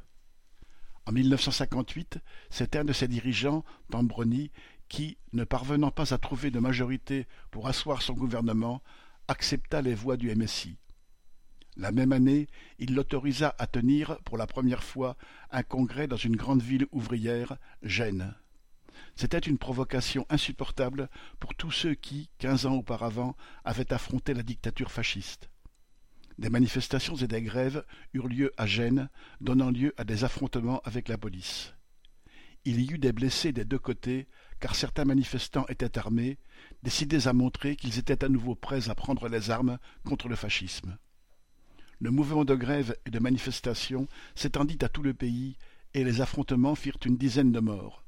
En 1.05 1.11
1958, 1.13 2.19
c'est 2.49 2.75
un 2.75 2.83
de 2.83 2.93
ses 2.93 3.07
dirigeants, 3.07 3.63
Tambroni, 3.89 4.51
qui, 4.87 5.17
ne 5.33 5.43
parvenant 5.43 5.91
pas 5.91 6.13
à 6.13 6.17
trouver 6.17 6.51
de 6.51 6.59
majorité 6.59 7.25
pour 7.49 7.67
asseoir 7.67 8.01
son 8.01 8.13
gouvernement, 8.13 8.81
accepta 9.27 9.81
les 9.81 9.95
voix 9.95 10.17
du 10.17 10.35
MSI. 10.35 10.77
La 11.77 11.91
même 11.91 12.11
année, 12.11 12.47
il 12.79 12.93
l'autorisa 12.93 13.55
à 13.57 13.65
tenir, 13.65 14.19
pour 14.25 14.37
la 14.37 14.45
première 14.45 14.83
fois, 14.83 15.15
un 15.49 15.63
congrès 15.63 16.07
dans 16.07 16.17
une 16.17 16.35
grande 16.35 16.61
ville 16.61 16.85
ouvrière, 16.91 17.55
Gênes. 17.81 18.35
C'était 19.15 19.39
une 19.39 19.57
provocation 19.57 20.25
insupportable 20.29 21.09
pour 21.39 21.55
tous 21.55 21.71
ceux 21.71 21.93
qui, 21.93 22.29
quinze 22.37 22.65
ans 22.65 22.75
auparavant, 22.75 23.35
avaient 23.63 23.93
affronté 23.93 24.33
la 24.33 24.43
dictature 24.43 24.91
fasciste. 24.91 25.49
Des 26.37 26.49
manifestations 26.49 27.15
et 27.15 27.27
des 27.27 27.41
grèves 27.41 27.85
eurent 28.13 28.27
lieu 28.27 28.51
à 28.57 28.65
Gênes, 28.65 29.09
donnant 29.41 29.69
lieu 29.69 29.93
à 29.97 30.03
des 30.03 30.23
affrontements 30.23 30.81
avec 30.85 31.07
la 31.07 31.17
police. 31.17 31.73
il 32.63 32.79
y 32.79 32.93
eut 32.93 32.99
des 32.99 33.11
blessés 33.11 33.51
des 33.51 33.65
deux 33.65 33.79
côtés, 33.79 34.27
car 34.59 34.75
certains 34.75 35.05
manifestants 35.05 35.65
étaient 35.67 35.97
armés, 35.97 36.37
décidés 36.83 37.27
à 37.27 37.33
montrer 37.33 37.75
qu'ils 37.75 37.97
étaient 37.97 38.23
à 38.23 38.29
nouveau 38.29 38.55
prêts 38.55 38.89
à 38.89 38.95
prendre 38.95 39.27
les 39.27 39.49
armes 39.49 39.79
contre 40.03 40.29
le 40.29 40.35
fascisme. 40.35 40.97
Le 41.99 42.11
mouvement 42.11 42.45
de 42.45 42.55
grève 42.55 42.95
et 43.05 43.11
de 43.11 43.19
manifestation 43.19 44.07
s'étendit 44.33 44.79
à 44.81 44.89
tout 44.89 45.03
le 45.03 45.13
pays 45.13 45.57
et 45.93 46.03
les 46.03 46.21
affrontements 46.21 46.75
firent 46.75 46.97
une 47.05 47.17
dizaine 47.17 47.51
de 47.51 47.59
morts. 47.59 48.03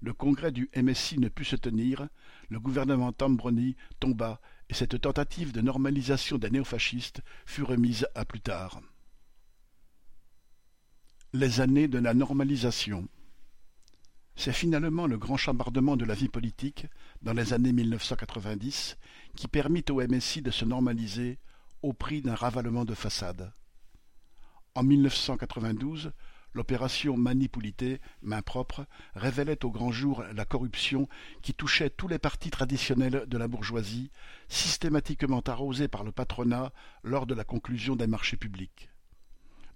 Le 0.00 0.12
congrès 0.12 0.52
du 0.52 0.70
MSI 0.76 1.18
ne 1.18 1.28
put 1.28 1.44
se 1.44 1.56
tenir, 1.56 2.08
le 2.48 2.60
gouvernement 2.60 3.12
Tambroni 3.12 3.76
tomba 4.00 4.40
et 4.68 4.74
cette 4.74 5.00
tentative 5.00 5.52
de 5.52 5.60
normalisation 5.60 6.38
des 6.38 6.50
néofascistes 6.50 7.22
fut 7.46 7.62
remise 7.62 8.06
à 8.14 8.24
plus 8.24 8.40
tard. 8.40 8.80
Les 11.32 11.60
années 11.60 11.88
de 11.88 11.98
la 11.98 12.14
normalisation 12.14 13.08
c'est 14.38 14.52
finalement 14.52 15.08
le 15.08 15.18
grand 15.18 15.36
chambardement 15.36 15.96
de 15.96 16.04
la 16.04 16.14
vie 16.14 16.28
politique, 16.28 16.86
dans 17.22 17.32
les 17.32 17.52
années 17.52 17.72
1990, 17.72 18.96
qui 19.34 19.48
permit 19.48 19.84
au 19.90 20.00
MSI 20.00 20.42
de 20.42 20.52
se 20.52 20.64
normaliser 20.64 21.40
au 21.82 21.92
prix 21.92 22.22
d'un 22.22 22.36
ravalement 22.36 22.84
de 22.84 22.94
façade. 22.94 23.52
En 24.76 24.84
1992, 24.84 26.12
l'opération 26.58 27.16
Manipulité, 27.16 28.00
main 28.20 28.42
propre, 28.42 28.84
révélait 29.14 29.64
au 29.64 29.70
grand 29.70 29.92
jour 29.92 30.24
la 30.34 30.44
corruption 30.44 31.08
qui 31.40 31.54
touchait 31.54 31.88
tous 31.88 32.08
les 32.08 32.18
partis 32.18 32.50
traditionnels 32.50 33.24
de 33.28 33.38
la 33.38 33.46
bourgeoisie, 33.46 34.10
systématiquement 34.48 35.40
arrosés 35.46 35.86
par 35.86 36.02
le 36.02 36.10
patronat 36.10 36.72
lors 37.04 37.26
de 37.26 37.34
la 37.34 37.44
conclusion 37.44 37.94
des 37.94 38.08
marchés 38.08 38.36
publics. 38.36 38.90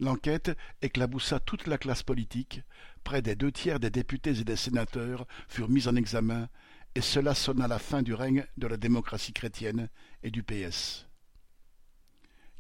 L'enquête 0.00 0.50
éclaboussa 0.82 1.38
toute 1.38 1.68
la 1.68 1.78
classe 1.78 2.02
politique, 2.02 2.62
près 3.04 3.22
des 3.22 3.36
deux 3.36 3.52
tiers 3.52 3.78
des 3.78 3.90
députés 3.90 4.40
et 4.40 4.44
des 4.44 4.56
sénateurs 4.56 5.28
furent 5.48 5.70
mis 5.70 5.86
en 5.86 5.94
examen, 5.94 6.48
et 6.96 7.00
cela 7.00 7.36
sonna 7.36 7.68
la 7.68 7.78
fin 7.78 8.02
du 8.02 8.12
règne 8.12 8.44
de 8.56 8.66
la 8.66 8.76
démocratie 8.76 9.32
chrétienne 9.32 9.88
et 10.24 10.32
du 10.32 10.42
PS. 10.42 11.06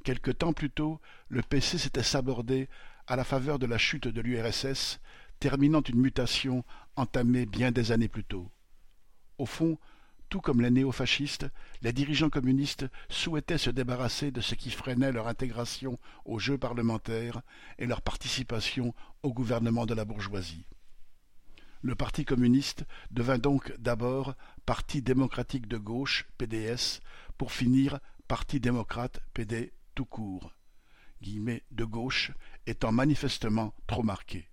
Quelque 0.04 0.30
temps 0.30 0.52
plus 0.52 0.70
tôt, 0.70 1.00
le 1.28 1.42
PC 1.42 1.78
s'était 1.78 2.04
sabordé 2.04 2.68
à 3.12 3.16
la 3.16 3.24
faveur 3.24 3.58
de 3.58 3.66
la 3.66 3.76
chute 3.76 4.08
de 4.08 4.22
l'URSS, 4.22 4.98
terminant 5.38 5.82
une 5.82 6.00
mutation 6.00 6.64
entamée 6.96 7.44
bien 7.44 7.70
des 7.70 7.92
années 7.92 8.08
plus 8.08 8.24
tôt. 8.24 8.50
Au 9.36 9.44
fond, 9.44 9.78
tout 10.30 10.40
comme 10.40 10.62
les 10.62 10.70
néofascistes, 10.70 11.46
les 11.82 11.92
dirigeants 11.92 12.30
communistes 12.30 12.86
souhaitaient 13.10 13.58
se 13.58 13.68
débarrasser 13.68 14.30
de 14.30 14.40
ce 14.40 14.54
qui 14.54 14.70
freinait 14.70 15.12
leur 15.12 15.28
intégration 15.28 15.98
au 16.24 16.38
jeu 16.38 16.56
parlementaire 16.56 17.42
et 17.78 17.84
leur 17.84 18.00
participation 18.00 18.94
au 19.22 19.34
gouvernement 19.34 19.84
de 19.84 19.92
la 19.92 20.06
bourgeoisie. 20.06 20.64
Le 21.82 21.94
Parti 21.94 22.24
communiste 22.24 22.86
devint 23.10 23.36
donc 23.36 23.74
d'abord 23.78 24.34
Parti 24.64 25.02
démocratique 25.02 25.68
de 25.68 25.76
gauche, 25.76 26.26
PDS, 26.38 27.02
pour 27.36 27.52
finir 27.52 28.00
Parti 28.26 28.58
démocrate, 28.58 29.20
PD, 29.34 29.74
tout 29.94 30.06
court, 30.06 30.54
de 31.70 31.84
gauche, 31.84 32.32
étant 32.66 32.92
manifestement 32.92 33.74
trop 33.86 34.02
marqué. 34.02 34.48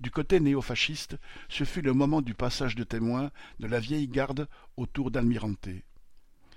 Du 0.00 0.10
côté 0.10 0.40
néofasciste, 0.40 1.18
ce 1.48 1.64
fut 1.64 1.82
le 1.82 1.92
moment 1.92 2.22
du 2.22 2.34
passage 2.34 2.74
de 2.74 2.84
témoin 2.84 3.30
de 3.58 3.66
la 3.66 3.80
vieille 3.80 4.08
garde 4.08 4.48
autour 4.76 5.10
d'Almirante. 5.10 5.68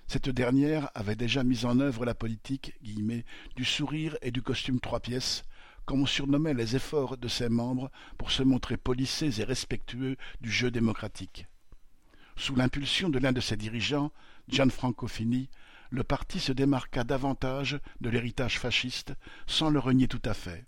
Cette 0.08 0.30
dernière 0.30 0.90
avait 0.96 1.16
déjà 1.16 1.44
mis 1.44 1.66
en 1.66 1.80
œuvre 1.80 2.06
la 2.06 2.16
politique 2.16 2.74
du 2.82 3.66
sourire 3.66 4.18
et 4.22 4.32
du 4.32 4.42
costume 4.42 4.80
trois 4.80 5.00
pièces, 5.00 5.44
comme 5.86 6.02
on 6.02 6.06
surnommait 6.06 6.54
les 6.54 6.76
efforts 6.76 7.18
de 7.18 7.28
ses 7.28 7.50
membres 7.50 7.92
pour 8.18 8.32
se 8.32 8.44
montrer 8.44 8.78
polissés 8.78 9.42
et 9.42 9.44
respectueux 9.44 10.18
du 10.40 10.52
jeu 10.52 10.72
démocratique. 10.72 11.48
Sous 12.36 12.56
l'impulsion 12.56 13.10
de 13.10 13.20
l'un 13.20 13.32
de 13.32 13.42
ses 13.42 13.58
dirigeants, 13.58 14.12
Gianfranco 14.48 15.08
Fini, 15.08 15.50
le 15.94 16.04
parti 16.04 16.40
se 16.40 16.52
démarqua 16.52 17.04
davantage 17.04 17.80
de 18.02 18.10
l'héritage 18.10 18.60
fasciste 18.60 19.14
sans 19.48 19.70
le 19.70 19.80
renier 19.80 20.08
tout 20.08 20.22
à 20.26 20.34
fait 20.34 20.66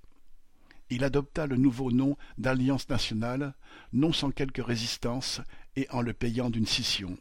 il 0.89 1.03
adopta 1.03 1.47
le 1.47 1.55
nouveau 1.55 1.91
nom 1.91 2.15
d'Alliance 2.37 2.89
nationale, 2.89 3.55
non 3.93 4.13
sans 4.13 4.31
quelque 4.31 4.61
résistance 4.61 5.41
et 5.75 5.87
en 5.89 6.01
le 6.01 6.13
payant 6.13 6.49
d'une 6.49 6.67
scission. 6.67 7.17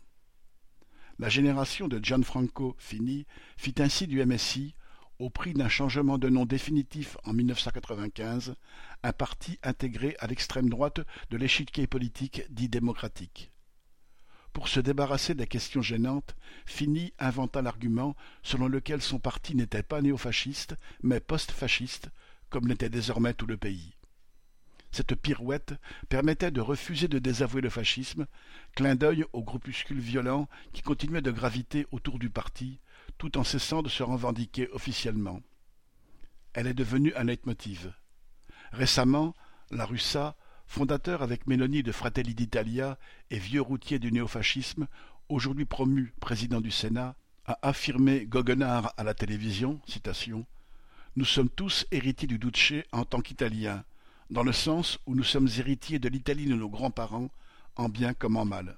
La 1.18 1.28
génération 1.28 1.88
de 1.88 1.98
Gianfranco 2.02 2.76
Fini 2.78 3.26
fit 3.56 3.74
ainsi 3.78 4.06
du 4.06 4.24
MSI, 4.24 4.74
au 5.18 5.30
prix 5.30 5.54
d'un 5.54 5.68
changement 5.68 6.18
de 6.18 6.28
nom 6.28 6.44
définitif 6.44 7.16
en 7.24 7.32
1995, 7.32 8.54
un 9.02 9.12
parti 9.12 9.58
intégré 9.62 10.16
à 10.18 10.26
l'extrême 10.26 10.68
droite 10.68 11.00
de 11.30 11.36
l'échiquier 11.36 11.86
politique 11.86 12.42
dit 12.50 12.68
démocratique. 12.68 13.53
Pour 14.54 14.68
se 14.68 14.78
débarrasser 14.78 15.34
des 15.34 15.48
questions 15.48 15.82
gênantes, 15.82 16.36
Fini 16.64 17.12
inventa 17.18 17.60
l'argument 17.60 18.14
selon 18.44 18.68
lequel 18.68 19.02
son 19.02 19.18
parti 19.18 19.56
n'était 19.56 19.82
pas 19.82 20.00
néofasciste, 20.00 20.76
mais 21.02 21.18
post-fasciste, 21.18 22.08
comme 22.50 22.68
l'était 22.68 22.88
désormais 22.88 23.34
tout 23.34 23.46
le 23.46 23.56
pays. 23.56 23.96
Cette 24.92 25.16
pirouette 25.16 25.74
permettait 26.08 26.52
de 26.52 26.60
refuser 26.60 27.08
de 27.08 27.18
désavouer 27.18 27.62
le 27.62 27.68
fascisme, 27.68 28.28
clin 28.76 28.94
d'œil 28.94 29.24
aux 29.32 29.42
groupuscules 29.42 29.98
violents 29.98 30.48
qui 30.72 30.82
continuaient 30.82 31.20
de 31.20 31.32
graviter 31.32 31.88
autour 31.90 32.20
du 32.20 32.30
parti, 32.30 32.78
tout 33.18 33.36
en 33.36 33.42
cessant 33.42 33.82
de 33.82 33.88
se 33.88 34.04
revendiquer 34.04 34.68
officiellement. 34.70 35.42
Elle 36.52 36.68
est 36.68 36.74
devenue 36.74 37.12
un 37.16 37.24
leitmotiv. 37.24 37.92
Récemment, 38.70 39.34
la 39.72 39.84
Russa, 39.84 40.36
fondateur 40.66 41.22
avec 41.22 41.46
Mélanie 41.46 41.82
de 41.82 41.92
Fratelli 41.92 42.34
d'Italia 42.34 42.98
et 43.30 43.38
vieux 43.38 43.60
routier 43.60 43.98
du 43.98 44.12
néofascisme, 44.12 44.86
aujourd'hui 45.28 45.64
promu 45.64 46.12
président 46.20 46.60
du 46.60 46.70
Sénat, 46.70 47.16
a 47.46 47.58
affirmé 47.62 48.26
goguenard 48.26 48.92
à 48.96 49.04
la 49.04 49.14
télévision, 49.14 49.80
nous 51.16 51.24
sommes 51.24 51.50
tous 51.50 51.86
héritiers 51.90 52.26
du 52.26 52.38
Duce 52.38 52.72
en 52.90 53.04
tant 53.04 53.20
qu'Italiens, 53.20 53.84
dans 54.30 54.42
le 54.42 54.52
sens 54.52 54.98
où 55.06 55.14
nous 55.14 55.24
sommes 55.24 55.48
héritiers 55.58 55.98
de 55.98 56.08
l'Italie 56.08 56.46
de 56.46 56.54
nos 56.54 56.68
grands-parents, 56.68 57.30
en 57.76 57.88
bien 57.88 58.14
comme 58.14 58.36
en 58.36 58.44
mal. 58.44 58.76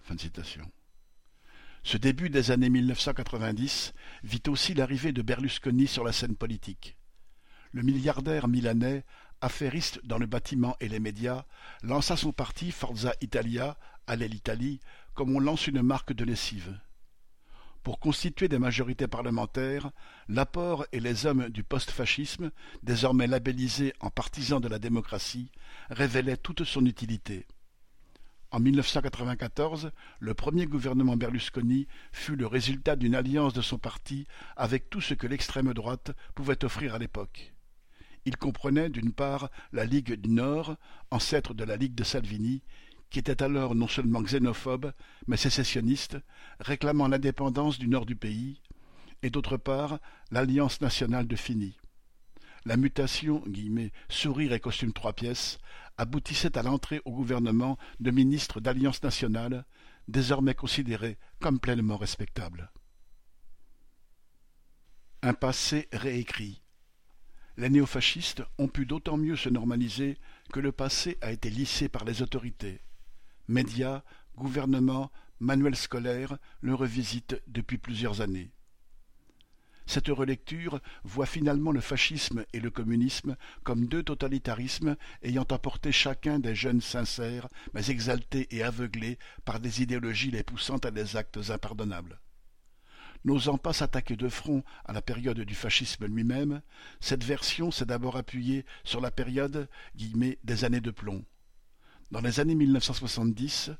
Ce 1.83 1.97
début 1.97 2.31
des 2.31 2.51
années 2.51 2.69
1990 2.69 3.95
vit 4.25 4.43
aussi 4.49 4.75
l'arrivée 4.75 5.13
de 5.13 5.23
Berlusconi 5.23 5.87
sur 5.87 6.03
la 6.03 6.13
scène 6.13 6.37
politique. 6.37 6.97
Le 7.73 7.83
milliardaire 7.83 8.49
milanais, 8.49 9.05
affairiste 9.41 10.01
dans 10.05 10.19
le 10.19 10.27
bâtiment 10.27 10.77
et 10.81 10.89
les 10.89 11.01
médias, 11.01 11.45
lança 11.83 12.17
son 12.17 12.33
parti 12.33 12.73
Forza 12.73 13.13
Italia, 13.21 13.77
Allez 14.09 14.29
l'Italie, 14.29 14.81
comme 15.15 15.35
on 15.35 15.41
lance 15.41 15.67
une 15.67 15.83
marque 15.83 16.13
de 16.13 16.25
lessive. 16.25 16.79
Pour 17.83 17.99
constituer 17.99 18.49
des 18.49 18.59
majorités 18.59 19.09
parlementaires, 19.09 19.91
l'apport 20.29 20.87
et 20.93 21.01
les 21.01 21.27
hommes 21.27 21.49
du 21.49 21.65
post-fascisme, 21.65 22.51
désormais 22.83 23.27
labellisés 23.27 23.95
en 24.01 24.11
partisans 24.11 24.61
de 24.61 24.69
la 24.69 24.79
démocratie, 24.79 25.51
révélaient 25.91 26.37
toute 26.37 26.65
son 26.65 26.87
utilité. 26.87 27.47
En 28.53 28.61
1994, 28.61 29.91
le 30.21 30.35
premier 30.35 30.67
gouvernement 30.67 31.17
Berlusconi 31.17 31.89
fut 32.13 32.37
le 32.37 32.47
résultat 32.47 32.95
d'une 32.95 33.17
alliance 33.17 33.55
de 33.55 33.63
son 33.63 33.79
parti 33.79 34.27
avec 34.57 34.89
tout 34.89 35.01
ce 35.01 35.15
que 35.15 35.27
l'extrême 35.27 35.75
droite 35.75 36.13
pouvait 36.35 36.65
offrir 36.65 36.95
à 36.95 36.99
l'époque. 36.99 37.56
Il 38.27 38.37
comprenait 38.37 38.91
d'une 38.91 39.13
part 39.13 39.51
la 39.73 39.85
Ligue 39.85 40.15
du 40.15 40.29
Nord, 40.29 40.77
ancêtre 41.13 41.55
de 41.55 41.63
la 41.63 41.77
Ligue 41.77 41.95
de 41.95 42.03
Salvini, 42.03 42.63
qui 43.09 43.21
était 43.21 43.41
alors 43.41 43.77
non 43.77 43.87
seulement 43.87 44.21
xénophobe, 44.21 44.93
mais 45.29 45.37
sécessionniste, 45.37 46.19
réclamant 46.59 47.07
l'indépendance 47.07 47.79
du 47.79 47.87
nord 47.87 48.05
du 48.05 48.17
pays, 48.17 48.61
et 49.23 49.31
d'autre 49.31 49.57
part 49.57 50.01
l'Alliance 50.33 50.81
nationale 50.81 51.29
de 51.29 51.37
Fini. 51.37 51.79
La 52.65 52.77
mutation 52.77 53.45
sourire 54.09 54.53
et 54.53 54.59
costume 54.59 54.93
trois 54.93 55.13
pièces 55.13 55.59
aboutissait 55.97 56.59
à 56.59 56.65
l'entrée 56.65 57.01
au 57.05 57.13
gouvernement 57.13 57.79
de 58.01 58.11
ministres 58.11 58.61
d'Alliance 58.61 59.05
nationale, 59.05 59.65
désormais 60.09 60.55
considérés 60.55 61.17
comme 61.39 61.61
pleinement 61.61 61.97
respectables. 61.97 62.73
Un 65.23 65.33
passé 65.33 65.89
réécrit. 65.93 66.66
Les 67.57 67.71
néofascistes 67.71 68.43
ont 68.59 68.69
pu 68.69 68.87
d'autant 68.87 69.17
mieux 69.17 69.37
se 69.37 69.49
normaliser 69.49 70.19
que 70.53 70.61
le 70.61 70.73
passé 70.73 71.17
a 71.23 71.33
été 71.33 71.49
lissé 71.51 71.89
par 71.89 72.05
les 72.05 72.23
autorités, 72.23 72.81
Médias, 73.49 74.03
gouvernement, 74.37 75.13
manuels 75.39 75.77
scolaires 75.77 76.37
le 76.61 76.75
revisitent 76.75 77.41
depuis 77.47 77.79
plusieurs 77.79 78.21
années. 78.21 78.51
Cette 79.87 80.09
relecture 80.09 80.81
voit 81.05 81.27
finalement 81.27 81.71
le 81.71 81.81
fascisme 81.81 82.45
et 82.53 82.59
le 82.59 82.71
communisme 82.71 83.37
comme 83.63 83.87
deux 83.87 84.03
totalitarismes 84.03 84.97
ayant 85.23 85.45
apporté 85.45 85.93
chacun 85.93 86.41
des 86.41 86.57
jeunes 86.57 86.81
sincères, 86.81 87.47
mais 87.73 87.89
exaltés 87.89 88.49
et 88.51 88.65
aveuglés 88.65 89.17
par 89.45 89.61
des 89.61 89.83
idéologies 89.83 90.33
les 90.33 90.43
poussant 90.43 90.79
à 90.79 90.91
des 90.91 91.17
actes 91.17 91.39
impardonnables. 91.51 92.19
N'osant 93.27 93.59
pas 93.59 93.73
s'attaquer 93.73 94.15
de 94.15 94.29
front 94.29 94.63
à 94.85 94.93
la 94.93 95.03
période 95.03 95.41
du 95.41 95.57
fascisme 95.57 96.07
lui-même, 96.07 96.63
cette 97.01 97.25
version 97.25 97.73
s'est 97.73 97.85
d'abord 97.85 98.17
appuyée 98.17 98.65
sur 98.85 99.01
la 99.01 99.11
période 99.11 99.69
des 99.97 100.65
années 100.65 100.81
de 100.81 100.93
plomb. 100.93 101.25
Dans 102.13 102.21
les 102.21 102.39
années 102.39 102.55
1970, 102.55 103.73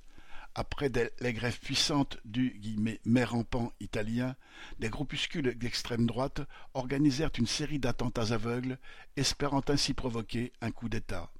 après 0.57 0.91
les 1.21 1.33
grèves 1.33 1.61
puissantes 1.61 2.19
du 2.25 2.61
«maire 3.05 3.31
rampant 3.31 3.73
italien, 3.79 4.35
des 4.81 4.89
groupuscules 4.89 5.57
d'extrême 5.57 6.07
droite 6.07 6.41
organisèrent 6.75 7.31
une 7.39 7.47
série 7.47 7.79
d'attentats 7.79 8.33
aveugles, 8.33 8.81
espérant 9.17 9.63
ainsi 9.69 9.95
provoquer 9.95 10.53
un 10.61 10.73
coup 10.73 10.89
d'État. 10.89 11.31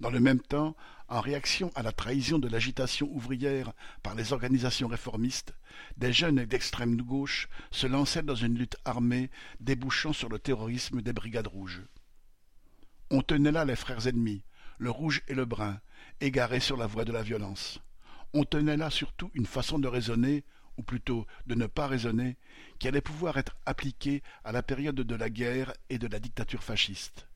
Dans 0.00 0.10
le 0.10 0.20
même 0.20 0.40
temps, 0.40 0.76
en 1.08 1.20
réaction 1.20 1.70
à 1.74 1.82
la 1.82 1.92
trahison 1.92 2.38
de 2.38 2.48
l'agitation 2.48 3.08
ouvrière 3.12 3.72
par 4.02 4.14
les 4.14 4.32
organisations 4.32 4.88
réformistes, 4.88 5.54
des 5.96 6.12
jeunes 6.12 6.44
d'extrême 6.44 7.00
gauche 7.00 7.48
se 7.70 7.86
lancèrent 7.86 8.24
dans 8.24 8.34
une 8.34 8.58
lutte 8.58 8.76
armée 8.84 9.30
débouchant 9.60 10.12
sur 10.12 10.28
le 10.28 10.38
terrorisme 10.38 11.02
des 11.02 11.12
brigades 11.12 11.46
rouges. 11.46 11.82
On 13.10 13.22
tenait 13.22 13.52
là 13.52 13.64
les 13.64 13.76
frères 13.76 14.06
ennemis, 14.06 14.42
le 14.78 14.90
rouge 14.90 15.22
et 15.28 15.34
le 15.34 15.44
brun, 15.44 15.80
égarés 16.20 16.60
sur 16.60 16.76
la 16.76 16.86
voie 16.86 17.04
de 17.04 17.12
la 17.12 17.22
violence. 17.22 17.80
On 18.32 18.44
tenait 18.44 18.76
là 18.76 18.90
surtout 18.90 19.30
une 19.34 19.46
façon 19.46 19.78
de 19.78 19.86
raisonner, 19.86 20.44
ou 20.76 20.82
plutôt 20.82 21.26
de 21.46 21.54
ne 21.54 21.66
pas 21.66 21.86
raisonner, 21.86 22.36
qui 22.78 22.88
allait 22.88 23.00
pouvoir 23.00 23.36
être 23.36 23.56
appliquée 23.66 24.22
à 24.42 24.50
la 24.50 24.62
période 24.62 24.96
de 24.96 25.14
la 25.14 25.30
guerre 25.30 25.72
et 25.90 25.98
de 25.98 26.08
la 26.08 26.18
dictature 26.18 26.64
fasciste. 26.64 27.28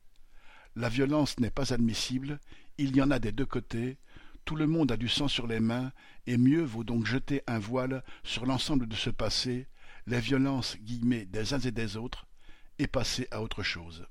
La 0.75 0.89
violence 0.89 1.39
n'est 1.39 1.51
pas 1.51 1.73
admissible, 1.73 2.39
il 2.77 2.95
y 2.95 3.01
en 3.01 3.11
a 3.11 3.19
des 3.19 3.31
deux 3.31 3.45
côtés, 3.45 3.97
tout 4.45 4.55
le 4.55 4.67
monde 4.67 4.91
a 4.91 4.97
du 4.97 5.09
sang 5.09 5.27
sur 5.27 5.47
les 5.47 5.59
mains, 5.59 5.91
et 6.27 6.37
mieux 6.37 6.63
vaut 6.63 6.83
donc 6.83 7.05
jeter 7.05 7.43
un 7.47 7.59
voile 7.59 8.03
sur 8.23 8.45
l'ensemble 8.45 8.87
de 8.87 8.95
ce 8.95 9.09
passé, 9.09 9.67
les 10.07 10.19
violences 10.19 10.77
guillemets 10.77 11.25
des 11.25 11.53
uns 11.53 11.59
et 11.59 11.71
des 11.71 11.97
autres, 11.97 12.27
et 12.77 12.87
passer 12.87 13.27
à 13.31 13.41
autre 13.41 13.63
chose. 13.63 14.07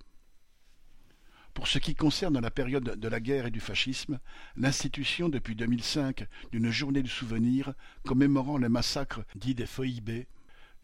Pour 1.55 1.67
ce 1.67 1.79
qui 1.81 1.97
concerne 1.97 2.39
la 2.39 2.53
période 2.53 2.85
de 2.85 3.09
la 3.09 3.19
guerre 3.19 3.47
et 3.47 3.51
du 3.51 3.59
fascisme, 3.59 4.21
l'institution 4.57 5.29
depuis 5.29 5.57
2005 5.57 6.25
d'une 6.53 6.71
journée 6.71 7.03
du 7.03 7.11
souvenir 7.11 7.75
commémorant 8.05 8.59
les 8.59 8.69
massacres 8.69 9.25
dits 9.35 9.57
des 9.57 9.67
FOIB 9.67 10.27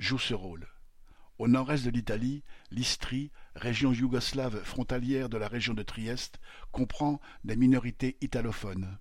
joue 0.01 0.19
ce 0.19 0.35
rôle. 0.35 0.67
Au 1.39 1.47
nord-est 1.47 1.85
de 1.85 1.91
l'Italie, 1.91 2.43
l'Istrie, 2.73 3.31
région 3.57 3.93
yougoslave 3.93 4.63
frontalière 4.65 5.29
de 5.29 5.37
la 5.37 5.49
région 5.49 5.75
de 5.75 5.83
Trieste, 5.83 6.39
comprend 6.73 7.21
des 7.45 7.57
minorités 7.57 8.17
italophones. 8.21 8.99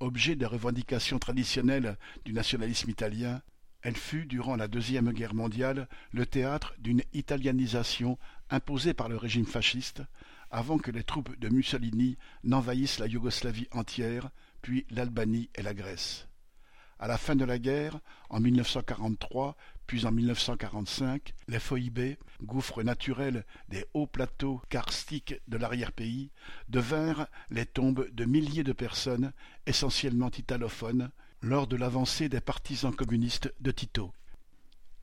Objet 0.00 0.36
des 0.36 0.46
revendications 0.46 1.18
traditionnelles 1.18 1.96
du 2.24 2.32
nationalisme 2.32 2.90
italien, 2.90 3.42
elle 3.82 3.96
fut, 3.96 4.26
durant 4.26 4.56
la 4.56 4.68
Deuxième 4.68 5.12
Guerre 5.12 5.34
mondiale, 5.34 5.88
le 6.12 6.26
théâtre 6.26 6.74
d'une 6.78 7.02
italianisation 7.12 8.18
imposée 8.50 8.94
par 8.94 9.08
le 9.08 9.16
régime 9.16 9.46
fasciste, 9.46 10.02
avant 10.50 10.78
que 10.78 10.90
les 10.90 11.04
troupes 11.04 11.38
de 11.38 11.48
Mussolini 11.48 12.16
n'envahissent 12.44 12.98
la 12.98 13.06
Yougoslavie 13.06 13.68
entière, 13.72 14.30
puis 14.62 14.86
l'Albanie 14.90 15.50
et 15.54 15.62
la 15.62 15.74
Grèce. 15.74 16.27
À 17.00 17.06
la 17.06 17.16
fin 17.16 17.36
de 17.36 17.44
la 17.44 17.58
guerre, 17.58 18.00
en 18.28 18.40
1943, 18.40 19.56
puis 19.86 20.04
en 20.04 20.12
1945, 20.12 21.32
les 21.46 21.60
FOIB, 21.60 22.16
gouffres 22.42 22.82
naturels 22.82 23.44
des 23.68 23.86
hauts 23.94 24.06
plateaux 24.06 24.60
karstiques 24.68 25.40
de 25.46 25.56
l'arrière-pays, 25.56 26.30
devinrent 26.68 27.28
les 27.50 27.66
tombes 27.66 28.08
de 28.12 28.24
milliers 28.24 28.64
de 28.64 28.72
personnes, 28.72 29.32
essentiellement 29.66 30.30
italophones, 30.30 31.10
lors 31.40 31.68
de 31.68 31.76
l'avancée 31.76 32.28
des 32.28 32.40
partisans 32.40 32.94
communistes 32.94 33.54
de 33.60 33.70
Tito. 33.70 34.12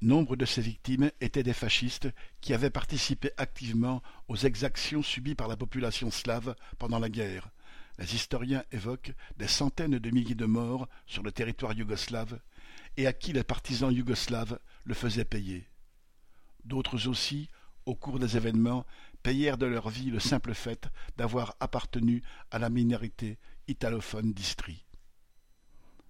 Nombre 0.02 0.36
de 0.36 0.46
ces 0.46 0.62
victimes 0.62 1.10
étaient 1.22 1.44
des 1.44 1.54
fascistes 1.54 2.10
qui 2.42 2.54
avaient 2.54 2.70
participé 2.70 3.32
activement 3.38 4.04
aux 4.28 4.36
exactions 4.36 5.02
subies 5.02 5.36
par 5.36 5.48
la 5.48 5.56
population 5.56 6.12
slave 6.12 6.56
pendant 6.78 7.00
la 7.00 7.10
guerre. 7.10 7.50
Les 7.98 8.16
historiens 8.16 8.64
évoquent 8.72 9.14
des 9.38 9.48
centaines 9.48 10.00
de 10.00 10.10
milliers 10.10 10.36
de 10.36 10.46
morts 10.46 10.88
sur 11.06 11.24
le 11.24 11.32
territoire 11.32 11.74
yougoslave 11.74 12.40
et 12.98 13.08
à 13.08 13.14
qui 13.14 13.34
les 13.34 13.44
partisans 13.44 13.94
yougoslaves 13.94 14.60
le 14.84 14.94
faisaient 14.94 15.26
payer. 15.26 15.68
D'autres 16.66 17.08
aussi, 17.08 17.50
au 17.86 17.96
cours 17.96 18.20
des 18.20 18.38
événements, 18.38 18.86
payèrent 19.24 19.58
de 19.58 19.66
leur 19.66 19.90
vie 19.90 20.12
le 20.12 20.20
simple 20.20 20.54
fait 20.54 20.88
d'avoir 21.18 21.56
appartenu 21.60 22.22
à 22.52 22.60
la 22.60 22.70
minorité 22.70 23.38
italophone 23.68 24.34
d'Istrie. 24.34 24.86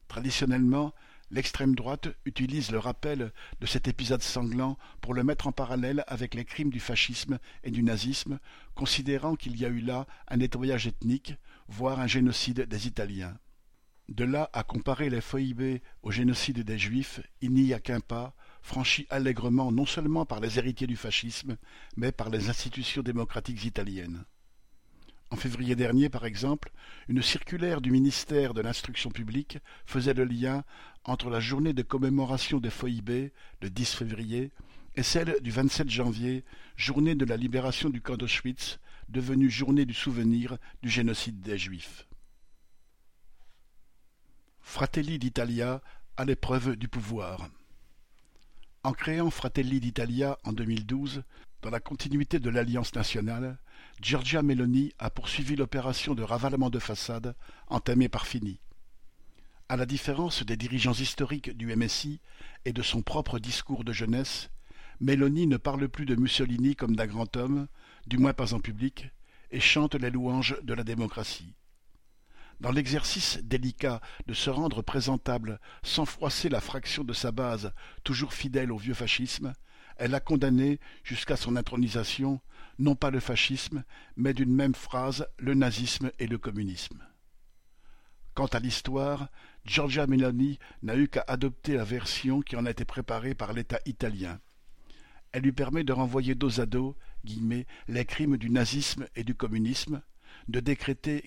Traditionnellement, 0.08 0.94
L'extrême 1.36 1.76
droite 1.76 2.08
utilise 2.24 2.72
le 2.72 2.80
rappel 2.80 3.34
de 3.60 3.66
cet 3.66 3.90
épisode 3.90 4.22
sanglant 4.22 4.78
pour 5.02 5.14
le 5.14 5.22
mettre 5.22 5.48
en 5.48 5.52
parallèle 5.52 6.06
avec 6.08 6.34
les 6.34 6.46
crimes 6.46 6.70
du 6.70 6.80
fascisme 6.80 7.40
et 7.66 7.72
du 7.72 7.84
nazisme, 7.84 8.40
considérant 8.74 9.36
qu'il 9.36 9.60
y 9.60 9.66
a 9.66 9.68
eu 9.68 9.82
là 9.82 10.08
un 10.30 10.38
nettoyage 10.38 10.88
ethnique, 10.88 11.36
voire 11.68 12.00
un 12.00 12.08
génocide 12.08 12.62
des 12.62 12.88
Italiens. 12.88 13.38
De 14.08 14.24
là 14.24 14.50
à 14.54 14.64
comparer 14.64 15.10
les 15.10 15.20
FOIB 15.20 15.82
au 16.04 16.12
génocide 16.12 16.62
des 16.62 16.80
Juifs, 16.80 17.20
il 17.42 17.52
n'y 17.52 17.74
a 17.74 17.82
qu'un 17.82 18.00
pas, 18.00 18.34
franchi 18.62 19.06
allègrement 19.10 19.74
non 19.74 19.86
seulement 19.86 20.26
par 20.26 20.40
les 20.40 20.58
héritiers 20.58 20.88
du 20.88 20.96
fascisme, 20.96 21.58
mais 21.98 22.14
par 22.14 22.30
les 22.30 22.50
institutions 22.50 23.02
démocratiques 23.02 23.66
italiennes. 23.66 24.24
En 25.36 25.38
février 25.38 25.76
dernier, 25.76 26.08
par 26.08 26.26
exemple, 26.26 26.72
une 27.10 27.22
circulaire 27.22 27.82
du 27.82 27.92
ministère 27.92 28.54
de 28.54 28.62
l'Instruction 28.62 29.10
publique 29.10 29.58
faisait 29.86 30.14
le 30.14 30.24
lien 30.24 30.64
entre 31.04 31.30
la 31.30 31.42
journée 31.42 31.74
de 31.74 31.82
commémoration 31.82 32.62
des 32.62 32.70
FOIB, 32.70 33.34
le 33.62 33.70
10 33.70 33.96
février, 33.96 34.54
et 34.96 35.04
celle 35.04 35.36
du 35.42 35.52
27 35.52 35.90
janvier, 35.90 36.46
journée 36.78 37.16
de 37.16 37.26
la 37.26 37.36
libération 37.36 37.90
du 37.90 38.00
camp 38.00 38.16
d'Auschwitz, 38.16 38.80
devenue 39.10 39.50
journée 39.50 39.84
du 39.84 39.94
souvenir 39.94 40.58
du 40.82 40.88
génocide 40.88 41.42
des 41.42 41.58
Juifs. 41.58 42.08
Fratelli 44.62 45.20
d'Italia 45.20 45.82
à 46.16 46.24
l'épreuve 46.24 46.78
du 46.78 46.88
pouvoir. 46.88 47.50
En 48.86 48.94
créant 48.94 49.32
Fratelli 49.32 49.80
d'Italia 49.80 50.38
en 50.44 50.54
2012, 50.54 51.24
dans 51.64 51.72
la 51.72 51.80
continuité 51.80 52.38
de 52.38 52.52
l'Alliance 52.52 52.94
nationale, 52.94 53.58
Giorgia 54.00 54.44
Meloni 54.44 54.94
a 55.00 55.10
poursuivi 55.10 55.56
l'opération 55.56 56.14
de 56.14 56.22
ravalement 56.22 56.70
de 56.70 56.78
façade 56.78 57.36
entamée 57.66 58.10
par 58.10 58.28
Fini. 58.28 58.60
À 59.70 59.76
la 59.76 59.88
différence 59.88 60.44
des 60.44 60.56
dirigeants 60.56 60.94
historiques 60.94 61.50
du 61.58 61.76
MSI 61.76 62.20
et 62.66 62.74
de 62.74 62.84
son 62.84 63.02
propre 63.02 63.40
discours 63.40 63.84
de 63.84 63.92
jeunesse, 63.92 64.52
Meloni 65.00 65.48
ne 65.48 65.58
parle 65.58 65.90
plus 65.90 66.06
de 66.06 66.14
Mussolini 66.14 66.76
comme 66.76 66.96
d'un 66.96 67.08
grand 67.08 67.36
homme, 67.38 67.68
du 68.06 68.20
moins 68.20 68.34
pas 68.34 68.54
en 68.54 68.60
public, 68.60 69.10
et 69.50 69.62
chante 69.62 69.96
les 69.96 70.12
louanges 70.12 70.58
de 70.62 70.76
la 70.76 70.84
démocratie. 70.84 71.56
Dans 72.62 72.72
l'exercice 72.72 73.40
délicat 73.44 74.02
de 74.28 74.34
se 74.34 74.50
rendre 74.50 74.82
présentable 74.82 75.60
sans 75.84 76.06
froisser 76.06 76.50
la 76.50 76.62
fraction 76.62 77.04
de 77.04 77.14
sa 77.14 77.32
base 77.32 77.74
toujours 78.04 78.34
fidèle 78.34 78.72
au 78.72 78.78
vieux 78.78 78.94
fascisme, 78.94 79.54
elle 79.98 80.16
a 80.16 80.20
condamné, 80.20 80.80
jusqu'à 81.04 81.38
son 81.38 81.56
intronisation, 81.56 82.42
non 82.80 82.96
pas 82.96 83.12
le 83.12 83.20
fascisme, 83.20 83.84
mais 84.18 84.34
d'une 84.34 84.54
même 84.54 84.76
phrase 84.76 85.28
le 85.38 85.54
nazisme 85.54 86.12
et 86.20 86.28
le 86.28 86.38
communisme. 86.38 87.06
Quant 88.34 88.48
à 88.48 88.60
l'histoire, 88.60 89.30
Giorgia 89.66 90.08
Meloni 90.08 90.60
n'a 90.84 90.98
eu 90.98 91.08
qu'à 91.08 91.24
adopter 91.28 91.76
la 91.76 91.86
version 91.86 92.42
qui 92.42 92.58
en 92.58 92.66
a 92.66 92.72
été 92.72 92.84
préparée 92.84 93.34
par 93.34 93.54
l'État 93.54 93.80
italien. 93.86 94.40
Elle 95.32 95.44
lui 95.44 95.54
permet 95.54 95.84
de 95.84 95.94
renvoyer 95.94 96.36
dos 96.36 96.60
à 96.60 96.66
dos 96.66 96.98
guillemets, 97.24 97.66
les 97.88 98.06
crimes 98.06 98.38
du 98.38 98.50
nazisme 98.50 99.08
et 99.16 99.24
du 99.24 99.36
communisme, 99.36 100.02
de 100.48 100.60
décréter 100.60 101.24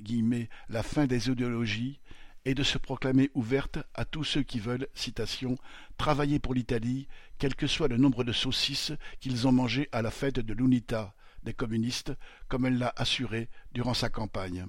la 0.68 0.82
fin 0.82 1.06
des 1.06 1.28
idéologies 1.28 2.00
et 2.44 2.54
de 2.54 2.62
se 2.62 2.78
proclamer 2.78 3.30
ouverte 3.34 3.78
à 3.94 4.04
tous 4.04 4.24
ceux 4.24 4.42
qui 4.42 4.58
veulent, 4.58 4.88
citation, 4.94 5.58
travailler 5.96 6.38
pour 6.38 6.54
l'Italie, 6.54 7.06
quel 7.38 7.54
que 7.54 7.66
soit 7.66 7.88
le 7.88 7.98
nombre 7.98 8.24
de 8.24 8.32
saucisses 8.32 8.92
qu'ils 9.20 9.46
ont 9.46 9.52
mangées 9.52 9.88
à 9.92 10.02
la 10.02 10.10
fête 10.10 10.40
de 10.40 10.54
l'UNITA 10.54 11.14
des 11.42 11.52
communistes, 11.52 12.12
comme 12.48 12.66
elle 12.66 12.78
l'a 12.78 12.92
assuré 12.96 13.48
durant 13.72 13.94
sa 13.94 14.08
campagne. 14.08 14.66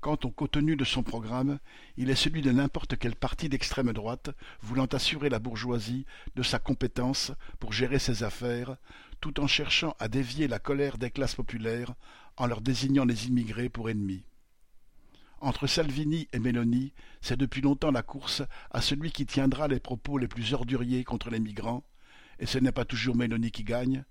Quant 0.00 0.18
au 0.24 0.30
contenu 0.30 0.76
de 0.76 0.84
son 0.84 1.02
programme, 1.02 1.58
il 1.96 2.10
est 2.10 2.14
celui 2.14 2.42
de 2.42 2.52
n'importe 2.52 2.96
quel 2.96 3.16
parti 3.16 3.48
d'extrême 3.48 3.92
droite 3.92 4.30
voulant 4.60 4.86
assurer 4.86 5.28
la 5.28 5.38
bourgeoisie 5.38 6.06
de 6.36 6.42
sa 6.42 6.58
compétence 6.58 7.32
pour 7.58 7.72
gérer 7.72 7.98
ses 7.98 8.22
affaires, 8.22 8.76
tout 9.20 9.40
en 9.40 9.46
cherchant 9.46 9.96
à 9.98 10.08
dévier 10.08 10.48
la 10.48 10.58
colère 10.58 10.98
des 10.98 11.10
classes 11.10 11.34
populaires 11.34 11.94
en 12.36 12.46
leur 12.46 12.60
désignant 12.60 13.04
les 13.04 13.26
immigrés 13.26 13.68
pour 13.68 13.90
ennemis. 13.90 14.24
Entre 15.40 15.66
Salvini 15.66 16.28
et 16.32 16.38
Meloni, 16.38 16.92
c'est 17.20 17.36
depuis 17.36 17.60
longtemps 17.60 17.90
la 17.90 18.02
course 18.02 18.42
à 18.70 18.80
celui 18.80 19.12
qui 19.12 19.26
tiendra 19.26 19.68
les 19.68 19.80
propos 19.80 20.18
les 20.18 20.28
plus 20.28 20.54
orduriers 20.54 21.04
contre 21.04 21.30
les 21.30 21.40
migrants, 21.40 21.84
et 22.38 22.46
ce 22.46 22.58
n'est 22.58 22.72
pas 22.72 22.84
toujours 22.84 23.16
Meloni 23.16 23.50
qui 23.50 23.64
gagne, 23.64 24.04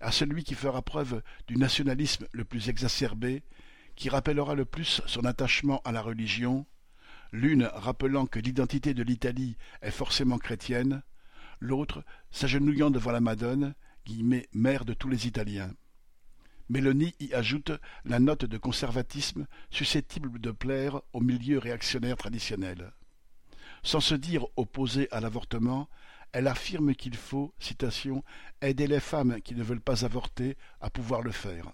à 0.00 0.10
celui 0.10 0.42
qui 0.42 0.54
fera 0.54 0.82
preuve 0.82 1.22
du 1.46 1.56
nationalisme 1.56 2.26
le 2.32 2.44
plus 2.44 2.68
exacerbé, 2.68 3.42
qui 3.94 4.08
rappellera 4.08 4.54
le 4.54 4.64
plus 4.64 5.02
son 5.06 5.24
attachement 5.24 5.80
à 5.84 5.92
la 5.92 6.00
religion, 6.00 6.66
l'une 7.32 7.64
rappelant 7.64 8.26
que 8.26 8.38
l'identité 8.38 8.94
de 8.94 9.02
l'Italie 9.02 9.56
est 9.82 9.90
forcément 9.90 10.38
chrétienne, 10.38 11.02
l'autre 11.60 12.04
s'agenouillant 12.30 12.90
devant 12.90 13.12
la 13.12 13.20
Madone, 13.20 13.74
guillemets, 14.06 14.48
mère 14.52 14.84
de 14.86 14.94
tous 14.94 15.08
les 15.08 15.26
Italiens. 15.26 15.72
Mélanie 16.70 17.16
y 17.18 17.34
ajoute 17.34 17.72
la 18.04 18.20
note 18.20 18.44
de 18.44 18.56
conservatisme 18.56 19.48
susceptible 19.70 20.40
de 20.40 20.52
plaire 20.52 21.00
au 21.12 21.20
milieu 21.20 21.58
réactionnaire 21.58 22.16
traditionnel. 22.16 22.92
Sans 23.82 23.98
se 23.98 24.14
dire 24.14 24.46
opposée 24.56 25.08
à 25.10 25.18
l'avortement, 25.18 25.88
elle 26.30 26.46
affirme 26.46 26.94
qu'il 26.94 27.16
faut, 27.16 27.52
citation, 27.58 28.22
aider 28.62 28.86
les 28.86 29.00
femmes 29.00 29.40
qui 29.42 29.56
ne 29.56 29.64
veulent 29.64 29.80
pas 29.80 30.04
avorter 30.04 30.56
à 30.80 30.90
pouvoir 30.90 31.22
le 31.22 31.32
faire. 31.32 31.72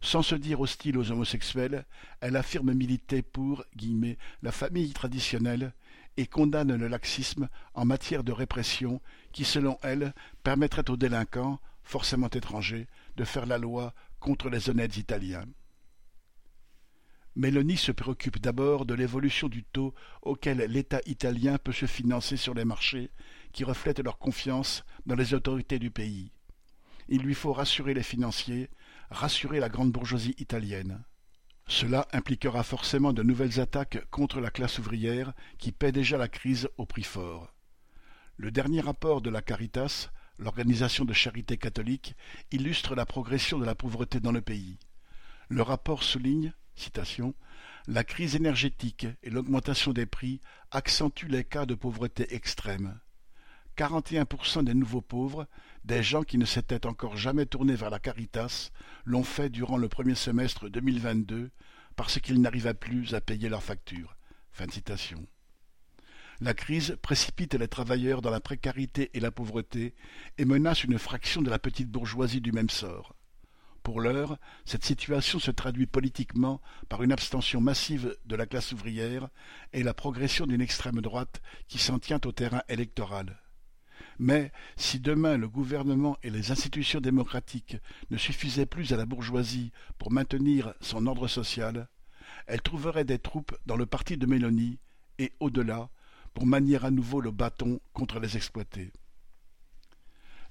Sans 0.00 0.22
se 0.22 0.36
dire 0.36 0.60
hostile 0.60 0.96
aux 0.96 1.10
homosexuels, 1.10 1.84
elle 2.20 2.36
affirme 2.36 2.72
militer 2.72 3.22
pour 3.22 3.64
guillemets, 3.74 4.18
la 4.42 4.52
famille 4.52 4.92
traditionnelle 4.92 5.72
et 6.16 6.28
condamne 6.28 6.76
le 6.76 6.86
laxisme 6.86 7.48
en 7.74 7.86
matière 7.86 8.22
de 8.22 8.30
répression 8.30 9.00
qui, 9.32 9.44
selon 9.44 9.78
elle, 9.82 10.14
permettrait 10.44 10.88
aux 10.90 10.96
délinquants, 10.96 11.58
forcément 11.82 12.28
étrangers, 12.28 12.86
de 13.20 13.24
faire 13.26 13.44
la 13.44 13.58
loi 13.58 13.92
contre 14.18 14.48
les 14.48 14.70
honnêtes 14.70 14.96
Italiens. 14.96 15.44
Mélanie 17.36 17.76
se 17.76 17.92
préoccupe 17.92 18.40
d'abord 18.40 18.86
de 18.86 18.94
l'évolution 18.94 19.46
du 19.46 19.62
taux 19.62 19.94
auquel 20.22 20.56
l'État 20.60 21.02
italien 21.04 21.58
peut 21.58 21.72
se 21.72 21.84
financer 21.84 22.38
sur 22.38 22.54
les 22.54 22.64
marchés, 22.64 23.10
qui 23.52 23.62
reflètent 23.62 24.02
leur 24.02 24.18
confiance 24.18 24.86
dans 25.04 25.16
les 25.16 25.34
autorités 25.34 25.78
du 25.78 25.90
pays. 25.90 26.32
Il 27.08 27.20
lui 27.20 27.34
faut 27.34 27.52
rassurer 27.52 27.92
les 27.92 28.02
financiers, 28.02 28.70
rassurer 29.10 29.60
la 29.60 29.68
grande 29.68 29.92
bourgeoisie 29.92 30.34
italienne. 30.38 31.04
Cela 31.66 32.08
impliquera 32.12 32.62
forcément 32.62 33.12
de 33.12 33.22
nouvelles 33.22 33.60
attaques 33.60 34.02
contre 34.10 34.40
la 34.40 34.50
classe 34.50 34.78
ouvrière 34.78 35.34
qui 35.58 35.72
paie 35.72 35.92
déjà 35.92 36.16
la 36.16 36.28
crise 36.28 36.70
au 36.78 36.86
prix 36.86 37.04
fort. 37.04 37.52
Le 38.38 38.50
dernier 38.50 38.80
rapport 38.80 39.20
de 39.20 39.28
la 39.28 39.42
Caritas, 39.42 40.08
l'organisation 40.40 41.04
de 41.04 41.12
charité 41.12 41.56
catholique, 41.56 42.14
illustre 42.50 42.94
la 42.94 43.06
progression 43.06 43.58
de 43.58 43.64
la 43.64 43.74
pauvreté 43.74 44.20
dans 44.20 44.32
le 44.32 44.40
pays. 44.40 44.78
Le 45.48 45.62
rapport 45.62 46.02
souligne 46.02 46.52
citation, 46.74 47.34
La 47.86 48.04
crise 48.04 48.36
énergétique 48.36 49.06
et 49.22 49.30
l'augmentation 49.30 49.92
des 49.92 50.06
prix 50.06 50.40
accentuent 50.70 51.28
les 51.28 51.44
cas 51.44 51.66
de 51.66 51.74
pauvreté 51.74 52.34
extrême. 52.34 52.98
41% 53.76 54.64
des 54.64 54.74
nouveaux 54.74 55.00
pauvres, 55.00 55.46
des 55.84 56.02
gens 56.02 56.22
qui 56.22 56.38
ne 56.38 56.44
s'étaient 56.44 56.86
encore 56.86 57.16
jamais 57.16 57.46
tournés 57.46 57.74
vers 57.74 57.90
la 57.90 57.98
Caritas, 57.98 58.70
l'ont 59.04 59.24
fait 59.24 59.50
durant 59.50 59.76
le 59.76 59.88
premier 59.88 60.14
semestre 60.14 60.68
2022 60.68 61.50
parce 61.96 62.20
qu'ils 62.20 62.40
n'arrivaient 62.40 62.74
plus 62.74 63.14
à 63.14 63.20
payer 63.20 63.48
leurs 63.48 63.62
factures. 63.62 64.16
Fin 64.52 64.68
citation. 64.68 65.26
La 66.42 66.54
crise 66.54 66.96
précipite 67.02 67.52
les 67.52 67.68
travailleurs 67.68 68.22
dans 68.22 68.30
la 68.30 68.40
précarité 68.40 69.10
et 69.12 69.20
la 69.20 69.30
pauvreté 69.30 69.94
et 70.38 70.46
menace 70.46 70.84
une 70.84 70.98
fraction 70.98 71.42
de 71.42 71.50
la 71.50 71.58
petite 71.58 71.90
bourgeoisie 71.90 72.40
du 72.40 72.50
même 72.50 72.70
sort. 72.70 73.14
Pour 73.82 74.00
l'heure, 74.00 74.38
cette 74.64 74.84
situation 74.84 75.38
se 75.38 75.50
traduit 75.50 75.84
politiquement 75.84 76.62
par 76.88 77.02
une 77.02 77.12
abstention 77.12 77.60
massive 77.60 78.16
de 78.24 78.36
la 78.36 78.46
classe 78.46 78.72
ouvrière 78.72 79.28
et 79.74 79.82
la 79.82 79.92
progression 79.92 80.46
d'une 80.46 80.62
extrême 80.62 81.02
droite 81.02 81.42
qui 81.68 81.76
s'en 81.76 81.98
tient 81.98 82.20
au 82.24 82.32
terrain 82.32 82.62
électoral. 82.70 83.38
Mais 84.18 84.50
si 84.76 84.98
demain 84.98 85.36
le 85.36 85.48
gouvernement 85.48 86.16
et 86.22 86.30
les 86.30 86.52
institutions 86.52 87.00
démocratiques 87.00 87.76
ne 88.10 88.16
suffisaient 88.16 88.64
plus 88.64 88.94
à 88.94 88.96
la 88.96 89.04
bourgeoisie 89.04 89.72
pour 89.98 90.10
maintenir 90.10 90.72
son 90.80 91.06
ordre 91.06 91.28
social, 91.28 91.88
elle 92.46 92.62
trouverait 92.62 93.04
des 93.04 93.18
troupes 93.18 93.54
dans 93.66 93.76
le 93.76 93.84
parti 93.84 94.16
de 94.16 94.24
Mélanie 94.24 94.78
et 95.18 95.32
au-delà 95.40 95.90
pour 96.34 96.46
manier 96.46 96.82
à 96.84 96.90
nouveau 96.90 97.20
le 97.20 97.30
bâton 97.30 97.80
contre 97.92 98.20
les 98.20 98.36
exploités. 98.36 98.92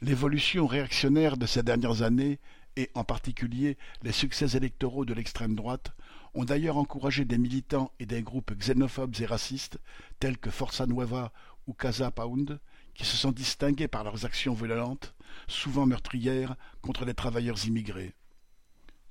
L'évolution 0.01 0.67
réactionnaire 0.67 1.37
de 1.37 1.45
ces 1.45 1.63
dernières 1.63 2.01
années 2.01 2.39
et 2.79 2.89
en 2.93 3.03
particulier 3.03 3.77
les 4.03 4.13
succès 4.13 4.55
électoraux 4.55 5.03
de 5.03 5.13
l'extrême 5.13 5.55
droite, 5.55 5.91
ont 6.33 6.45
d'ailleurs 6.45 6.77
encouragé 6.77 7.25
des 7.25 7.37
militants 7.37 7.91
et 7.99 8.05
des 8.05 8.21
groupes 8.21 8.53
xénophobes 8.57 9.19
et 9.19 9.25
racistes, 9.25 9.79
tels 10.19 10.37
que 10.37 10.49
Forza 10.49 10.85
Nueva 10.85 11.33
ou 11.67 11.73
Casa 11.73 12.09
Pound, 12.09 12.59
qui 12.93 13.05
se 13.05 13.17
sont 13.17 13.31
distingués 13.31 13.89
par 13.89 14.03
leurs 14.03 14.25
actions 14.25 14.53
violentes, 14.53 15.13
souvent 15.47 15.85
meurtrières, 15.85 16.55
contre 16.81 17.03
les 17.03 17.13
travailleurs 17.13 17.65
immigrés. 17.65 18.13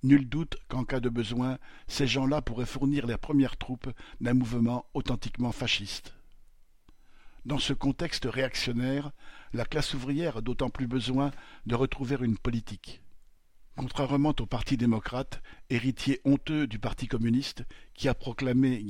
Nul 0.03 0.29
doute 0.29 0.57
qu'en 0.69 0.85
cas 0.85 1.01
de 1.01 1.09
besoin, 1.09 1.59
ces 1.89 2.07
gens-là 2.07 2.41
pourraient 2.41 2.65
fournir 2.65 3.07
les 3.07 3.17
premières 3.19 3.57
troupes 3.57 3.91
d'un 4.21 4.35
mouvement 4.35 4.87
authentiquement 4.95 5.53
fasciste. 5.53 6.15
Dans 7.49 7.59
ce 7.59 7.73
contexte 7.73 8.27
réactionnaire, 8.27 9.11
la 9.55 9.65
classe 9.65 9.95
ouvrière 9.95 10.37
a 10.37 10.41
d'autant 10.43 10.69
plus 10.69 10.87
besoin 10.87 11.31
de 11.65 11.75
retrouver 11.75 12.19
une 12.21 12.37
politique. 12.37 13.01
Contrairement 13.75 14.35
au 14.39 14.45
Parti 14.45 14.77
démocrate, 14.77 15.41
héritier 15.71 16.21
honteux 16.27 16.67
du 16.67 16.79
Parti 16.79 17.07
communiste, 17.07 17.65
qui 17.95 18.07
a 18.07 18.13
proclamé 18.13 18.85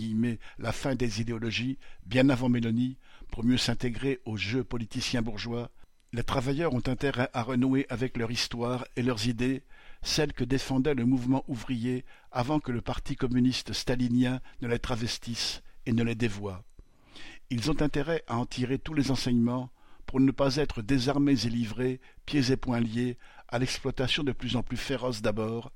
la 0.58 0.72
fin 0.72 0.96
des 0.96 1.20
idéologies 1.20 1.78
bien 2.04 2.30
avant 2.30 2.48
Mélanie 2.48 2.96
pour 3.30 3.44
mieux 3.44 3.58
s'intégrer 3.58 4.18
au 4.24 4.36
jeu 4.36 4.64
politicien 4.64 5.22
bourgeois, 5.22 5.70
les 6.12 6.24
travailleurs 6.24 6.74
ont 6.74 6.82
intérêt 6.88 7.30
à 7.34 7.44
renouer 7.44 7.86
avec 7.90 8.16
leur 8.16 8.32
histoire 8.32 8.84
et 8.96 9.02
leurs 9.02 9.28
idées, 9.28 9.62
celles 10.02 10.32
que 10.32 10.42
défendait 10.42 10.94
le 10.94 11.04
mouvement 11.04 11.44
ouvrier 11.46 12.04
avant 12.32 12.58
que 12.58 12.72
le 12.72 12.80
Parti 12.80 13.14
communiste 13.14 13.72
stalinien 13.72 14.40
ne 14.62 14.66
les 14.66 14.80
travestisse 14.80 15.62
et 15.86 15.92
ne 15.92 16.02
les 16.02 16.16
dévoie. 16.16 16.64
Ils 17.50 17.70
ont 17.70 17.80
intérêt 17.80 18.24
à 18.26 18.36
en 18.36 18.46
tirer 18.46 18.78
tous 18.78 18.94
les 18.94 19.10
enseignements 19.10 19.70
pour 20.06 20.20
ne 20.20 20.30
pas 20.30 20.56
être 20.56 20.82
désarmés 20.82 21.46
et 21.46 21.50
livrés, 21.50 22.00
pieds 22.26 22.50
et 22.50 22.56
poings 22.56 22.80
liés, 22.80 23.18
à 23.48 23.58
l'exploitation 23.58 24.22
de 24.22 24.32
plus 24.32 24.56
en 24.56 24.62
plus 24.62 24.76
féroce 24.76 25.22
d'abord, 25.22 25.72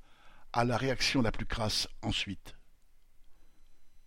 à 0.53 0.65
la 0.65 0.77
réaction 0.77 1.21
la 1.21 1.31
plus 1.31 1.45
crasse 1.45 1.87
ensuite. 2.01 2.55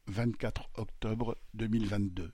24 0.06 0.70
octobre 0.76 1.36
2022 1.54 2.32